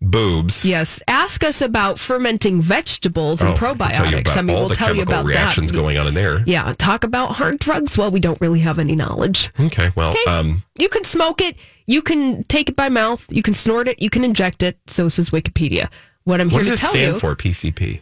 boobs. 0.00 0.64
Yes, 0.64 1.02
ask 1.08 1.42
us 1.44 1.60
about 1.62 1.98
fermenting 1.98 2.60
vegetables 2.60 3.40
and 3.40 3.50
Oh, 3.50 3.54
I 3.54 3.56
can 3.56 3.76
probiotics. 3.76 3.92
tell 3.92 4.10
you 4.10 4.18
about 4.18 4.36
I 4.36 4.42
mean, 4.42 4.54
all 4.56 4.60
we'll 4.62 4.68
the 4.68 4.74
tell 4.74 4.88
you 4.88 4.94
chemical 5.02 5.14
about 5.14 5.24
reactions 5.26 5.70
that. 5.72 5.76
going 5.78 5.98
on 5.98 6.06
in 6.06 6.14
there. 6.14 6.42
Yeah, 6.46 6.72
talk 6.78 7.04
about 7.04 7.32
hard 7.36 7.58
drugs. 7.58 7.96
Well, 7.98 8.10
we 8.10 8.20
don't 8.20 8.40
really 8.40 8.60
have 8.60 8.78
any 8.78 8.94
knowledge. 8.94 9.50
Okay, 9.58 9.90
well, 9.96 10.10
Okay. 10.10 10.30
um, 10.30 10.62
You 10.78 10.88
can 10.88 11.04
smoke 11.04 11.40
it. 11.40 11.56
You 11.86 12.02
can 12.02 12.44
take 12.44 12.68
it 12.68 12.76
by 12.76 12.88
mouth. 12.90 13.26
You 13.30 13.42
can 13.42 13.54
snort 13.54 13.88
it. 13.88 14.00
You 14.02 14.10
can 14.10 14.24
inject 14.24 14.62
it. 14.62 14.78
So 14.88 15.08
says 15.08 15.30
Wikipedia. 15.30 15.88
What 16.24 16.40
I'm 16.42 16.50
what 16.50 16.64
here 16.64 16.64
does 16.64 16.68
to 16.68 16.74
it 16.74 16.78
tell 16.80 16.90
stand 16.90 17.14
you: 17.14 17.20
for? 17.20 17.34
PCP. 17.34 18.00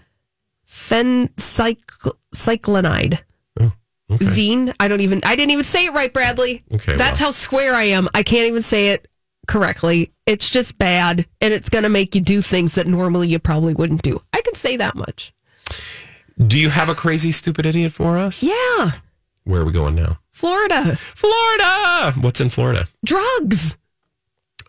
Fencyclinide. 0.77 3.21
Oh, 3.61 3.73
okay. 4.11 4.25
Zine. 4.25 4.75
I 4.79 4.89
don't 4.89 5.01
even. 5.01 5.21
I 5.25 5.37
didn't 5.37 5.53
even 5.53 5.65
say 5.65 5.87
it 5.87 5.93
right, 5.93 6.13
Bradley. 6.13 6.63
Okay, 6.73 6.97
That's 6.97 7.21
well. 7.21 7.29
how 7.29 7.33
square 7.33 7.75
I 7.75 7.85
am. 7.85 8.09
I 8.15 8.23
can't 8.23 8.47
even 8.47 8.63
say 8.63 8.91
it 8.91 9.09
correctly. 9.47 10.13
It's 10.27 10.51
just 10.51 10.79
bad, 10.79 11.27
and 11.41 11.55
it's 11.55 11.69
going 11.69 11.85
to 11.85 11.89
make 11.89 12.15
you 12.15 12.21
do 12.21 12.43
things 12.43 12.75
that 12.75 12.87
normally 12.87 13.29
you 13.29 13.39
probably 13.39 13.75
wouldn't 13.75 14.03
do. 14.03 14.21
I 14.33 14.41
can 14.43 14.55
say 14.55 14.77
that 14.77 14.95
much. 14.95 15.33
Do 16.45 16.59
you 16.61 16.69
have 16.69 16.89
a 16.89 16.95
crazy 16.95 17.33
stupid 17.33 17.65
idiot 17.67 17.93
for 17.93 18.19
us? 18.19 18.43
Yeah, 18.43 18.93
Where 19.45 19.63
are 19.63 19.65
we 19.65 19.73
going 19.73 19.95
now? 19.95 20.19
Florida 20.33 20.95
Florida. 20.97 22.13
What's 22.21 22.41
in 22.43 22.51
Florida? 22.51 22.87
drugs. 23.05 23.77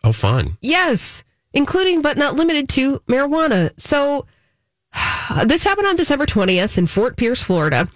Oh, 0.03 0.13
fun. 0.13 0.57
Yes, 0.61 1.23
including 1.51 2.01
but 2.01 2.17
not 2.17 2.35
limited 2.35 2.69
to 2.69 2.99
marijuana. 3.09 3.71
So 3.77 4.25
this 5.45 5.63
happened 5.63 5.87
on 5.87 5.95
December 5.95 6.25
20th 6.25 6.77
in 6.77 6.87
Fort 6.87 7.17
Pierce, 7.17 7.41
Florida, 7.43 7.89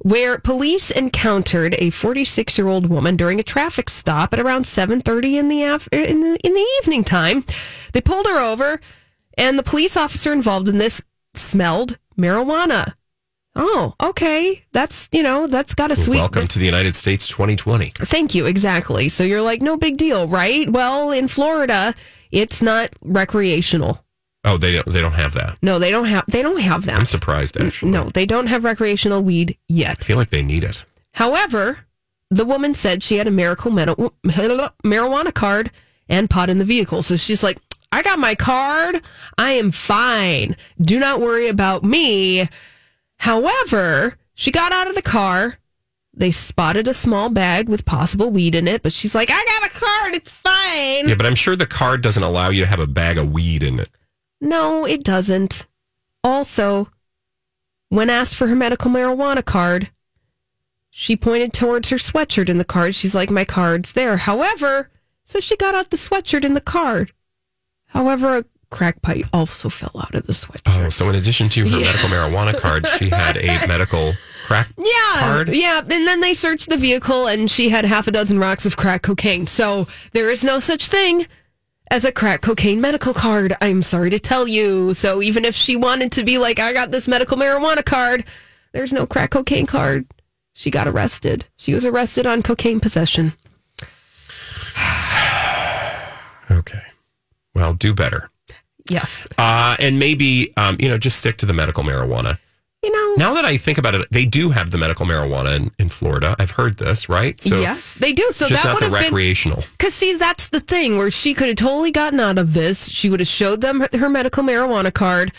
where 0.00 0.38
police 0.38 0.90
encountered 0.90 1.74
a 1.74 1.90
46-year-old 1.90 2.86
woman 2.86 3.16
during 3.16 3.40
a 3.40 3.42
traffic 3.42 3.90
stop 3.90 4.32
at 4.32 4.40
around 4.40 4.64
7:30 4.64 5.38
in 5.38 5.48
the 5.48 5.62
af- 5.64 5.88
in 5.92 6.20
the 6.20 6.38
in 6.44 6.54
the 6.54 6.66
evening 6.82 7.04
time. 7.04 7.44
They 7.92 8.00
pulled 8.00 8.26
her 8.26 8.38
over 8.38 8.80
and 9.36 9.58
the 9.58 9.62
police 9.62 9.96
officer 9.96 10.32
involved 10.32 10.68
in 10.68 10.78
this 10.78 11.00
smelled 11.34 11.98
marijuana. 12.18 12.94
Oh, 13.54 13.94
okay. 14.00 14.64
That's, 14.72 15.08
you 15.10 15.22
know, 15.22 15.46
that's 15.46 15.74
got 15.74 15.90
a 15.90 15.96
sweet 15.96 16.18
Welcome 16.18 16.46
to 16.48 16.58
the 16.58 16.64
United 16.64 16.94
States 16.94 17.26
2020. 17.26 17.92
Thank 17.96 18.34
you. 18.34 18.46
Exactly. 18.46 19.08
So 19.08 19.24
you're 19.24 19.42
like, 19.42 19.62
no 19.62 19.76
big 19.76 19.96
deal, 19.96 20.28
right? 20.28 20.70
Well, 20.70 21.10
in 21.10 21.26
Florida, 21.28 21.94
it's 22.30 22.62
not 22.62 22.90
recreational. 23.02 24.04
Oh, 24.44 24.56
they 24.56 24.72
don't. 24.72 24.86
They 24.86 25.00
don't 25.00 25.12
have 25.14 25.34
that. 25.34 25.58
No, 25.62 25.78
they 25.78 25.90
don't 25.90 26.04
have. 26.06 26.24
They 26.28 26.42
don't 26.42 26.60
have 26.60 26.86
that. 26.86 26.98
I'm 26.98 27.04
surprised. 27.04 27.56
Actually, 27.60 27.90
No, 27.90 28.04
they 28.04 28.24
don't 28.24 28.46
have 28.46 28.64
recreational 28.64 29.22
weed 29.22 29.58
yet. 29.68 29.98
I 30.00 30.04
feel 30.04 30.16
like 30.16 30.30
they 30.30 30.42
need 30.42 30.64
it. 30.64 30.84
However, 31.14 31.80
the 32.30 32.44
woman 32.44 32.74
said 32.74 33.02
she 33.02 33.16
had 33.16 33.26
a 33.26 33.32
miracle 33.32 33.72
marijuana 33.72 35.34
card 35.34 35.70
and 36.08 36.30
pot 36.30 36.50
in 36.50 36.58
the 36.58 36.64
vehicle. 36.64 37.02
So 37.02 37.16
she's 37.16 37.42
like, 37.42 37.58
I 37.90 38.02
got 38.02 38.18
my 38.18 38.34
card. 38.34 39.02
I 39.36 39.52
am 39.52 39.70
fine. 39.70 40.56
Do 40.80 40.98
not 41.00 41.20
worry 41.20 41.48
about 41.48 41.82
me. 41.82 42.48
However, 43.18 44.16
she 44.34 44.50
got 44.50 44.72
out 44.72 44.88
of 44.88 44.94
the 44.94 45.02
car. 45.02 45.58
They 46.14 46.30
spotted 46.30 46.88
a 46.88 46.94
small 46.94 47.28
bag 47.30 47.68
with 47.68 47.84
possible 47.84 48.30
weed 48.30 48.54
in 48.54 48.66
it, 48.66 48.82
but 48.82 48.92
she's 48.92 49.14
like, 49.14 49.30
I 49.30 49.44
got 49.44 49.70
a 49.70 49.74
card. 49.78 50.14
It's 50.14 50.32
fine. 50.32 51.08
Yeah, 51.08 51.14
but 51.14 51.26
I'm 51.26 51.34
sure 51.36 51.54
the 51.54 51.66
card 51.66 52.02
doesn't 52.02 52.22
allow 52.22 52.48
you 52.50 52.60
to 52.62 52.66
have 52.66 52.80
a 52.80 52.86
bag 52.86 53.18
of 53.18 53.30
weed 53.32 53.62
in 53.62 53.78
it. 53.78 53.88
No, 54.40 54.84
it 54.86 55.02
doesn't. 55.04 55.66
Also, 56.22 56.88
when 57.88 58.10
asked 58.10 58.36
for 58.36 58.46
her 58.48 58.54
medical 58.56 58.90
marijuana 58.90 59.44
card, 59.44 59.90
she 60.90 61.16
pointed 61.16 61.52
towards 61.52 61.90
her 61.90 61.96
sweatshirt 61.96 62.48
in 62.48 62.58
the 62.58 62.64
card. 62.64 62.94
She's 62.94 63.14
like, 63.14 63.30
My 63.30 63.44
card's 63.44 63.92
there. 63.92 64.16
However, 64.16 64.90
so 65.24 65.40
she 65.40 65.56
got 65.56 65.74
out 65.74 65.90
the 65.90 65.96
sweatshirt 65.96 66.44
in 66.44 66.54
the 66.54 66.60
card. 66.60 67.12
However, 67.86 68.38
a 68.38 68.44
crack 68.70 69.00
pipe 69.00 69.24
also 69.32 69.68
fell 69.68 69.92
out 70.00 70.14
of 70.14 70.26
the 70.26 70.32
sweatshirt. 70.32 70.62
Oh, 70.86 70.88
so 70.88 71.08
in 71.08 71.14
addition 71.14 71.48
to 71.50 71.68
her 71.68 71.80
medical 71.80 72.08
marijuana 72.08 72.54
card, 72.58 72.86
she 72.86 73.08
had 73.08 73.36
a 73.38 73.46
medical 73.68 74.14
crack 74.46 74.68
Yeah, 74.76 75.20
card. 75.20 75.48
yeah, 75.50 75.80
and 75.80 75.90
then 76.06 76.20
they 76.20 76.34
searched 76.34 76.68
the 76.68 76.76
vehicle, 76.76 77.26
and 77.26 77.50
she 77.50 77.68
had 77.70 77.84
half 77.84 78.06
a 78.08 78.10
dozen 78.10 78.38
rocks 78.38 78.66
of 78.66 78.76
crack 78.76 79.02
cocaine. 79.02 79.46
So 79.46 79.86
there 80.12 80.30
is 80.30 80.44
no 80.44 80.58
such 80.58 80.86
thing 80.88 81.26
as 81.90 82.04
a 82.04 82.12
crack 82.12 82.40
cocaine 82.42 82.80
medical 82.80 83.14
card. 83.14 83.56
I'm 83.60 83.82
sorry 83.82 84.10
to 84.10 84.18
tell 84.18 84.46
you. 84.46 84.94
So 84.94 85.22
even 85.22 85.44
if 85.44 85.54
she 85.54 85.76
wanted 85.76 86.12
to 86.12 86.24
be 86.24 86.38
like, 86.38 86.58
I 86.58 86.72
got 86.72 86.90
this 86.90 87.08
medical 87.08 87.36
marijuana 87.36 87.84
card, 87.84 88.24
there's 88.72 88.92
no 88.92 89.06
crack 89.06 89.30
cocaine 89.30 89.66
card. 89.66 90.06
She 90.52 90.70
got 90.70 90.88
arrested. 90.88 91.46
She 91.56 91.74
was 91.74 91.84
arrested 91.84 92.26
on 92.26 92.42
cocaine 92.42 92.80
possession. 92.80 93.32
Okay. 96.50 96.80
Well, 97.54 97.74
do 97.74 97.92
better. 97.92 98.30
Yes. 98.88 99.28
Uh, 99.36 99.76
and 99.78 99.98
maybe, 99.98 100.50
um, 100.56 100.78
you 100.80 100.88
know, 100.88 100.96
just 100.96 101.18
stick 101.18 101.36
to 101.38 101.46
the 101.46 101.52
medical 101.52 101.84
marijuana. 101.84 102.38
You 102.82 102.92
know, 102.92 103.14
Now 103.16 103.34
that 103.34 103.44
I 103.44 103.56
think 103.56 103.76
about 103.76 103.96
it, 103.96 104.06
they 104.12 104.24
do 104.24 104.50
have 104.50 104.70
the 104.70 104.78
medical 104.78 105.04
marijuana 105.04 105.56
in, 105.56 105.72
in 105.80 105.88
Florida. 105.88 106.36
I've 106.38 106.52
heard 106.52 106.78
this, 106.78 107.08
right? 107.08 107.40
So 107.40 107.60
yes, 107.60 107.94
they 107.94 108.12
do. 108.12 108.30
So 108.30 108.46
just 108.46 108.62
that 108.62 108.68
not 108.68 108.74
would 108.74 108.82
the 108.82 108.96
have 108.96 109.04
been 109.06 109.12
recreational. 109.12 109.64
Because 109.72 109.94
see, 109.94 110.14
that's 110.14 110.48
the 110.50 110.60
thing 110.60 110.96
where 110.96 111.10
she 111.10 111.34
could 111.34 111.48
have 111.48 111.56
totally 111.56 111.90
gotten 111.90 112.20
out 112.20 112.38
of 112.38 112.54
this. 112.54 112.88
She 112.88 113.10
would 113.10 113.18
have 113.18 113.28
showed 113.28 113.62
them 113.62 113.80
her, 113.80 113.88
her 113.98 114.08
medical 114.08 114.44
marijuana 114.44 114.94
card. 114.94 115.32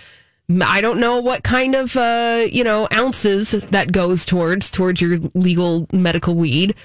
I 0.61 0.81
don't 0.81 0.99
know 0.99 1.19
what 1.21 1.43
kind 1.43 1.75
of 1.75 1.95
uh, 1.95 2.45
you 2.51 2.63
know 2.65 2.89
ounces 2.91 3.51
that 3.51 3.93
goes 3.93 4.25
towards 4.25 4.69
towards 4.69 4.99
your 4.99 5.19
legal 5.33 5.87
medical 5.93 6.35
weed, 6.35 6.75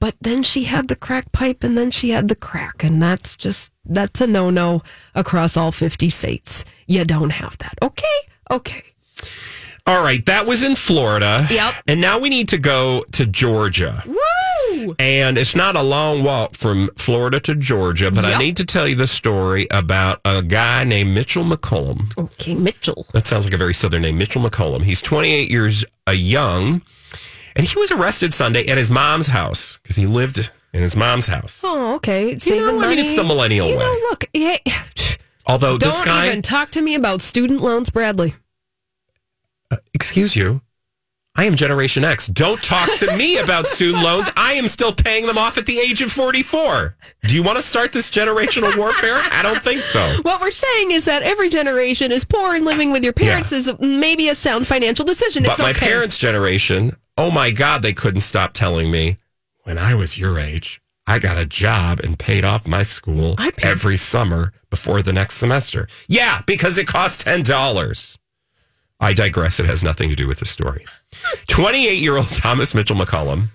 but 0.00 0.16
then 0.20 0.42
she 0.42 0.64
had 0.64 0.88
the 0.88 0.96
crack 0.96 1.30
pipe, 1.30 1.62
and 1.62 1.78
then 1.78 1.92
she 1.92 2.10
had 2.10 2.26
the 2.26 2.34
crack, 2.34 2.82
and 2.82 3.00
that's 3.00 3.36
just 3.36 3.72
that's 3.84 4.20
a 4.20 4.26
no 4.26 4.50
no 4.50 4.82
across 5.14 5.56
all 5.56 5.70
fifty 5.70 6.10
states. 6.10 6.64
You 6.88 7.04
don't 7.04 7.30
have 7.30 7.58
that. 7.58 7.74
Okay, 7.80 8.06
okay. 8.50 8.82
All 9.86 10.02
right, 10.02 10.24
that 10.26 10.46
was 10.46 10.62
in 10.62 10.76
Florida. 10.76 11.46
Yep. 11.50 11.74
And 11.86 12.00
now 12.00 12.18
we 12.18 12.28
need 12.28 12.48
to 12.48 12.58
go 12.58 13.02
to 13.12 13.26
Georgia. 13.26 14.02
Woo! 14.06 14.94
And 14.98 15.36
it's 15.36 15.54
not 15.56 15.76
a 15.76 15.82
long 15.82 16.22
walk 16.22 16.54
from 16.54 16.90
Florida 16.96 17.40
to 17.40 17.54
Georgia, 17.54 18.10
but 18.10 18.24
I 18.24 18.38
need 18.38 18.56
to 18.58 18.64
tell 18.64 18.86
you 18.86 18.94
the 18.94 19.06
story 19.06 19.66
about 19.70 20.20
a 20.24 20.42
guy 20.42 20.84
named 20.84 21.12
Mitchell 21.14 21.44
McCollum. 21.44 22.16
Okay, 22.16 22.54
Mitchell. 22.54 23.06
That 23.12 23.26
sounds 23.26 23.44
like 23.44 23.54
a 23.54 23.58
very 23.58 23.74
southern 23.74 24.02
name, 24.02 24.18
Mitchell 24.18 24.42
McCollum. 24.42 24.82
He's 24.82 25.00
28 25.02 25.50
years 25.50 25.84
uh, 26.08 26.12
young, 26.12 26.82
and 27.56 27.66
he 27.66 27.78
was 27.78 27.90
arrested 27.90 28.32
Sunday 28.32 28.66
at 28.68 28.78
his 28.78 28.90
mom's 28.90 29.26
house 29.26 29.78
because 29.82 29.96
he 29.96 30.06
lived 30.06 30.50
in 30.72 30.82
his 30.82 30.96
mom's 30.96 31.26
house. 31.26 31.60
Oh, 31.64 31.96
okay. 31.96 32.32
You 32.32 32.38
Saving 32.38 32.60
know, 32.78 32.80
I 32.80 32.88
mean, 32.88 32.98
it's 32.98 33.14
the 33.14 33.24
millennial 33.24 33.68
you 33.68 33.76
way. 33.76 33.84
know, 33.84 33.98
look, 34.10 34.24
yeah, 34.32 34.56
Although 35.46 35.78
don't 35.78 35.90
this 35.90 36.02
guy, 36.02 36.26
even 36.28 36.42
talk 36.42 36.70
to 36.70 36.80
me 36.82 36.94
about 36.94 37.20
student 37.20 37.60
loans, 37.60 37.90
Bradley. 37.90 38.34
Uh, 39.70 39.76
excuse 39.94 40.34
you, 40.36 40.60
I 41.36 41.44
am 41.44 41.54
Generation 41.54 42.04
X. 42.04 42.26
Don't 42.26 42.60
talk 42.62 42.92
to 42.94 43.16
me 43.16 43.38
about 43.38 43.68
student 43.68 44.02
loans. 44.02 44.30
I 44.36 44.54
am 44.54 44.66
still 44.66 44.92
paying 44.92 45.26
them 45.26 45.38
off 45.38 45.56
at 45.58 45.66
the 45.66 45.78
age 45.78 46.02
of 46.02 46.10
44. 46.10 46.96
Do 47.22 47.34
you 47.34 47.42
want 47.44 47.56
to 47.56 47.62
start 47.62 47.92
this 47.92 48.10
generational 48.10 48.76
warfare? 48.76 49.18
I 49.30 49.40
don't 49.42 49.62
think 49.62 49.82
so. 49.82 50.00
What 50.22 50.40
we're 50.40 50.50
saying 50.50 50.90
is 50.90 51.04
that 51.04 51.22
every 51.22 51.48
generation 51.48 52.10
is 52.10 52.24
poor 52.24 52.56
and 52.56 52.64
living 52.64 52.90
with 52.90 53.04
your 53.04 53.12
parents 53.12 53.52
Yeah. 53.52 53.58
is 53.58 53.72
maybe 53.78 54.28
a 54.28 54.34
sound 54.34 54.66
financial 54.66 55.04
decision. 55.04 55.44
But 55.44 55.52
it's 55.52 55.60
my 55.60 55.70
okay. 55.70 55.86
parents' 55.88 56.18
generation, 56.18 56.96
oh 57.16 57.30
my 57.30 57.52
God, 57.52 57.82
they 57.82 57.92
couldn't 57.92 58.20
stop 58.22 58.52
telling 58.52 58.90
me 58.90 59.18
when 59.62 59.78
I 59.78 59.94
was 59.94 60.18
your 60.18 60.36
age, 60.38 60.80
I 61.06 61.20
got 61.20 61.38
a 61.38 61.46
job 61.46 62.00
and 62.00 62.18
paid 62.18 62.44
off 62.44 62.66
my 62.66 62.82
school 62.82 63.36
every 63.62 63.96
summer 63.96 64.52
before 64.68 65.00
the 65.00 65.12
next 65.12 65.36
semester. 65.36 65.86
Yeah, 66.08 66.42
because 66.44 66.76
it 66.76 66.88
cost 66.88 67.24
$10. 67.24 68.16
I 69.00 69.14
digress. 69.14 69.58
It 69.58 69.66
has 69.66 69.82
nothing 69.82 70.10
to 70.10 70.16
do 70.16 70.28
with 70.28 70.38
the 70.38 70.46
story. 70.46 70.84
28 71.48 71.98
year 71.98 72.16
old 72.16 72.28
Thomas 72.28 72.74
Mitchell 72.74 72.96
McCullum 72.96 73.48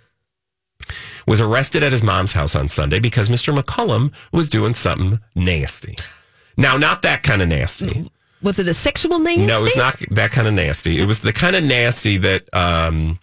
was 1.27 1.41
arrested 1.41 1.84
at 1.84 1.91
his 1.91 2.03
mom's 2.03 2.34
house 2.34 2.55
on 2.55 2.67
Sunday 2.67 2.99
because 2.99 3.29
Mr. 3.29 3.58
McCullum 3.58 4.13
was 4.31 4.49
doing 4.49 4.73
something 4.73 5.19
nasty. 5.36 5.95
Now, 6.58 6.77
not 6.77 7.01
that 7.01 7.23
kind 7.23 7.41
of 7.41 7.47
nasty. 7.49 8.10
Was 8.41 8.60
it 8.60 8.67
a 8.67 8.73
sexual 8.73 9.19
name? 9.19 9.45
No, 9.45 9.60
it 9.60 9.63
was 9.63 9.75
not 9.75 9.97
that 10.12 10.31
kind 10.31 10.47
of 10.47 10.53
nasty. 10.53 10.99
It 10.99 11.08
was 11.08 11.21
the 11.21 11.34
kind 11.34 11.55
of 11.55 11.63
nasty 11.63 12.17
that, 12.17 12.43
um, 12.53 13.19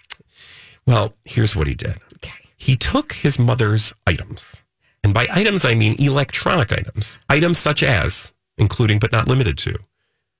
well, 0.86 1.14
here's 1.24 1.54
what 1.54 1.66
he 1.66 1.74
did. 1.74 1.96
Okay. 2.16 2.48
He 2.56 2.76
took 2.76 3.12
his 3.12 3.38
mother's 3.38 3.92
items. 4.06 4.62
And 5.04 5.14
by 5.14 5.26
items, 5.32 5.64
I 5.64 5.74
mean 5.74 5.96
electronic 5.98 6.72
items. 6.72 7.18
Items 7.28 7.58
such 7.58 7.82
as, 7.82 8.32
including 8.58 8.98
but 8.98 9.12
not 9.12 9.28
limited 9.28 9.58
to, 9.58 9.78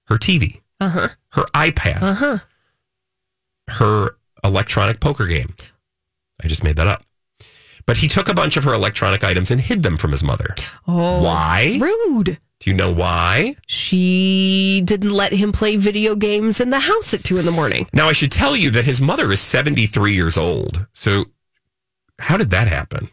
her 0.07 0.17
TV, 0.17 0.61
Uh 0.85 0.89
huh. 0.89 1.09
her 1.33 1.45
iPad, 1.55 2.03
Uh 2.03 2.15
huh. 2.15 2.39
her 3.69 4.17
electronic 4.45 5.01
poker 5.01 5.27
game. 5.27 5.55
I 6.43 6.49
just 6.49 6.65
made 6.65 6.77
that 6.77 6.87
up. 6.87 7.05
But 7.87 7.97
he 7.99 8.09
took 8.09 8.29
a 8.29 8.35
bunch 8.35 8.57
of 8.57 8.65
her 8.65 8.73
electronic 8.75 9.25
items 9.25 9.51
and 9.51 9.61
hid 9.61 9.83
them 9.83 9.97
from 9.99 10.11
his 10.13 10.23
mother. 10.23 10.55
Oh, 10.87 11.23
Why? 11.23 11.79
rude. 11.81 12.39
Do 12.61 12.71
you 12.71 12.75
know 12.77 12.93
why? 12.93 13.57
She 13.67 14.83
didn't 14.85 15.11
let 15.11 15.33
him 15.33 15.51
play 15.51 15.75
video 15.77 16.15
games 16.15 16.61
in 16.61 16.71
the 16.71 16.79
house 16.79 17.13
at 17.13 17.25
two 17.25 17.39
in 17.39 17.45
the 17.45 17.51
morning. 17.51 17.89
Now, 17.93 18.09
I 18.09 18.13
should 18.13 18.31
tell 18.31 18.55
you 18.57 18.71
that 18.71 18.85
his 18.85 19.01
mother 19.01 19.33
is 19.33 19.41
73 19.41 20.15
years 20.15 20.37
old. 20.39 20.87
So, 20.93 21.25
how 22.21 22.37
did 22.37 22.51
that 22.51 22.69
happen? 22.69 23.09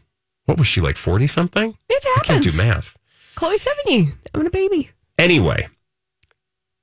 What 0.45 0.59
was 0.59 0.67
she 0.67 0.81
like, 0.81 0.97
40 0.97 1.25
something? 1.25 1.75
It 1.89 2.03
I 2.17 2.21
can't 2.23 2.43
do 2.43 2.51
math. 2.57 2.95
Chloe's 3.33 3.61
seventy, 3.63 4.11
having 4.33 4.47
a 4.47 4.51
baby. 4.51 4.91
Anyway, 5.17 5.67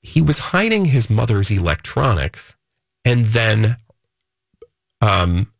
he 0.06 0.22
was 0.22 0.38
hiding 0.38 0.86
his 0.86 1.10
mother's 1.10 1.50
electronics 1.50 2.54
and 3.04 3.24
then 3.26 3.76
um, 5.00 5.52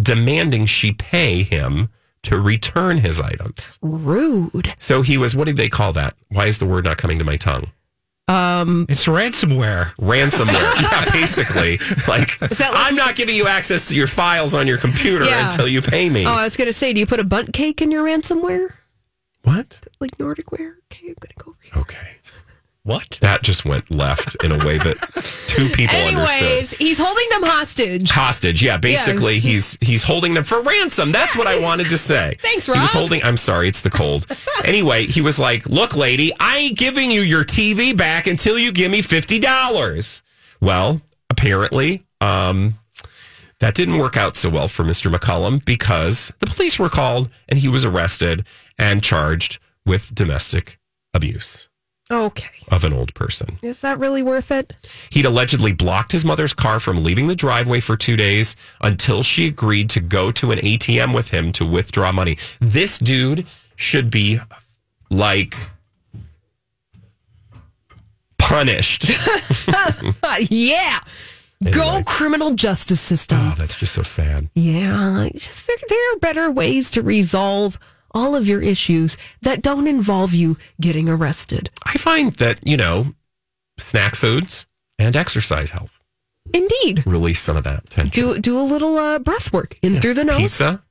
demanding 0.00 0.66
she 0.66 0.92
pay 0.92 1.42
him 1.42 1.88
to 2.22 2.40
return 2.40 2.98
his 2.98 3.20
items. 3.20 3.78
Rude. 3.82 4.74
So 4.78 5.02
he 5.02 5.16
was, 5.18 5.36
what 5.36 5.44
did 5.46 5.56
they 5.56 5.68
call 5.68 5.92
that? 5.92 6.14
Why 6.30 6.46
is 6.46 6.58
the 6.58 6.66
word 6.66 6.84
not 6.84 6.98
coming 6.98 7.18
to 7.18 7.24
my 7.24 7.36
tongue? 7.36 7.66
Um, 8.28 8.86
It's 8.88 9.04
ransomware. 9.06 9.94
Ransomware. 9.96 10.82
yeah, 10.82 11.10
basically. 11.12 11.78
Like, 12.08 12.40
like- 12.40 12.60
I'm 12.60 12.96
not 12.96 13.14
giving 13.14 13.36
you 13.36 13.46
access 13.46 13.86
to 13.88 13.96
your 13.96 14.08
files 14.08 14.54
on 14.54 14.66
your 14.66 14.78
computer 14.78 15.24
Yeah. 15.24 15.46
until 15.46 15.68
you 15.68 15.80
pay 15.80 16.08
me. 16.10 16.26
oh, 16.26 16.32
I 16.32 16.42
was 16.44 16.56
gonna 16.56 16.72
say, 16.72 16.92
do 16.92 16.98
you 16.98 17.06
put 17.06 17.20
a 17.20 17.24
Bundt 17.24 17.52
cake 17.52 17.80
in 17.80 17.90
your 17.92 18.04
ransomware, 18.04 18.70
what? 19.44 19.80
like 20.00 20.18
Nordic 20.18 20.50
ware? 20.50 20.78
Okay, 20.90 21.06
I'm 21.08 21.14
gonna 21.20 21.34
go. 21.38 21.50
Over 21.50 21.58
here. 21.62 21.80
Okay. 21.82 22.05
What? 22.86 23.18
That 23.20 23.42
just 23.42 23.64
went 23.64 23.90
left 23.90 24.42
in 24.44 24.52
a 24.52 24.64
way 24.64 24.78
that 24.78 24.96
two 25.48 25.68
people 25.70 25.96
understood. 25.96 26.42
Anyways, 26.42 26.70
he's 26.74 26.98
holding 27.00 27.28
them 27.30 27.42
hostage. 27.42 28.08
hostage. 28.10 28.62
Yeah, 28.62 28.76
basically 28.76 29.34
Yes. 29.34 29.42
he's 29.42 29.78
he's 29.80 30.02
holding 30.04 30.34
them 30.34 30.44
for 30.44 30.62
ransom. 30.62 31.10
That's 31.10 31.36
what 31.36 31.48
I 31.48 31.58
wanted 31.68 31.90
to 31.90 31.98
say. 31.98 32.36
Thanks, 32.38 32.68
Rob. 32.68 32.76
He 32.76 32.82
was 32.82 32.92
holding 32.92 33.22
I'm 33.24 33.36
sorry, 33.36 33.66
it's 33.66 33.80
the 33.80 33.90
cold. 33.90 34.26
anyway, 34.64 35.06
he 35.06 35.20
was 35.20 35.36
like, 35.40 35.66
"Look, 35.66 35.96
lady, 35.96 36.32
I 36.38 36.58
ain't 36.58 36.78
giving 36.78 37.10
you 37.10 37.22
your 37.22 37.44
TV 37.44 37.96
back 37.96 38.28
until 38.28 38.56
you 38.56 38.70
give 38.70 38.92
me 38.92 39.02
$50." 39.02 40.22
Well, 40.60 41.00
apparently, 41.28 42.06
um 42.20 42.74
that 43.58 43.74
didn't 43.74 43.98
work 43.98 44.16
out 44.16 44.36
so 44.36 44.48
well 44.50 44.68
for 44.68 44.84
Mr. 44.84 45.10
McCullum 45.12 45.64
because 45.64 46.30
the 46.40 46.46
police 46.46 46.78
were 46.78 46.90
called 46.90 47.30
and 47.48 47.58
he 47.58 47.68
was 47.68 47.84
arrested 47.84 48.46
and 48.78 49.02
charged 49.02 49.58
with 49.86 50.14
domestic 50.14 50.78
abuse 51.14 51.68
Okay, 52.10 52.46
of 52.70 52.84
an 52.84 52.92
old 52.92 53.12
person. 53.14 53.58
is 53.62 53.80
that 53.80 53.98
really 53.98 54.22
worth 54.22 54.52
it? 54.52 54.72
He'd 55.10 55.26
allegedly 55.26 55.72
blocked 55.72 56.12
his 56.12 56.24
mother's 56.24 56.52
car 56.52 56.78
from 56.78 57.02
leaving 57.02 57.26
the 57.26 57.34
driveway 57.34 57.80
for 57.80 57.96
two 57.96 58.16
days 58.16 58.54
until 58.80 59.24
she 59.24 59.48
agreed 59.48 59.90
to 59.90 60.00
go 60.00 60.30
to 60.32 60.52
an 60.52 60.58
ATM 60.60 61.12
with 61.14 61.30
him 61.30 61.50
to 61.52 61.66
withdraw 61.66 62.12
money. 62.12 62.38
This 62.60 62.98
dude 62.98 63.44
should 63.74 64.08
be 64.10 64.38
like 65.10 65.54
punished. 68.38 69.10
Yeah. 70.50 70.98
Go 71.70 72.02
criminal 72.04 72.52
justice 72.54 73.00
system. 73.00 73.38
oh, 73.40 73.54
that's 73.56 73.78
just 73.78 73.94
so 73.94 74.02
sad. 74.02 74.50
Yeah, 74.54 75.28
just, 75.32 75.66
there, 75.66 75.76
there 75.88 76.12
are 76.14 76.18
better 76.18 76.50
ways 76.50 76.90
to 76.92 77.02
resolve 77.02 77.78
all 78.16 78.34
of 78.34 78.48
your 78.48 78.62
issues 78.62 79.18
that 79.42 79.60
don't 79.60 79.86
involve 79.86 80.32
you 80.32 80.56
getting 80.80 81.06
arrested. 81.06 81.68
I 81.84 81.98
find 81.98 82.32
that, 82.34 82.58
you 82.66 82.76
know, 82.78 83.14
snack 83.78 84.14
foods 84.14 84.66
and 84.98 85.14
exercise 85.14 85.70
help 85.70 85.90
Indeed. 86.54 87.06
release 87.06 87.40
some 87.40 87.58
of 87.58 87.64
that 87.64 87.90
tension. 87.90 88.10
Do 88.10 88.38
do 88.40 88.58
a 88.58 88.64
little 88.64 88.96
uh, 88.96 89.18
breath 89.18 89.52
work 89.52 89.76
in 89.82 90.00
through 90.00 90.14
the 90.14 90.24
nose. 90.24 90.38
Pizza, 90.38 90.82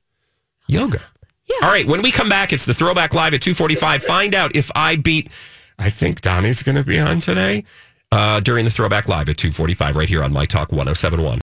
yoga. 0.68 1.00
Yeah. 1.46 1.56
All 1.66 1.70
right. 1.70 1.86
When 1.86 2.02
we 2.02 2.10
come 2.12 2.28
back, 2.28 2.52
it's 2.52 2.64
the 2.64 2.74
Throwback 2.74 3.12
Live 3.14 3.34
at 3.34 3.40
245. 3.42 4.02
Find 4.04 4.34
out 4.34 4.54
if 4.56 4.70
I 4.74 4.96
beat, 4.96 5.30
I 5.78 5.90
think 5.90 6.20
Donnie's 6.20 6.62
going 6.62 6.76
to 6.76 6.82
be 6.84 6.98
on 6.98 7.20
today 7.20 7.64
uh, 8.10 8.40
during 8.40 8.64
the 8.64 8.70
Throwback 8.70 9.08
Live 9.08 9.28
at 9.28 9.36
245 9.36 9.94
right 9.96 10.08
here 10.08 10.24
on 10.24 10.32
My 10.32 10.44
Talk 10.44 10.70
1071. 10.72 11.40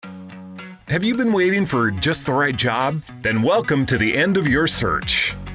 Have 0.88 1.04
you 1.04 1.14
been 1.14 1.32
waiting 1.32 1.66
for 1.66 1.90
just 1.90 2.26
the 2.26 2.32
right 2.32 2.56
job? 2.56 3.02
Then 3.22 3.42
welcome 3.42 3.86
to 3.86 3.96
the 3.98 4.16
end 4.16 4.36
of 4.36 4.48
your 4.48 4.66
search. 4.66 5.19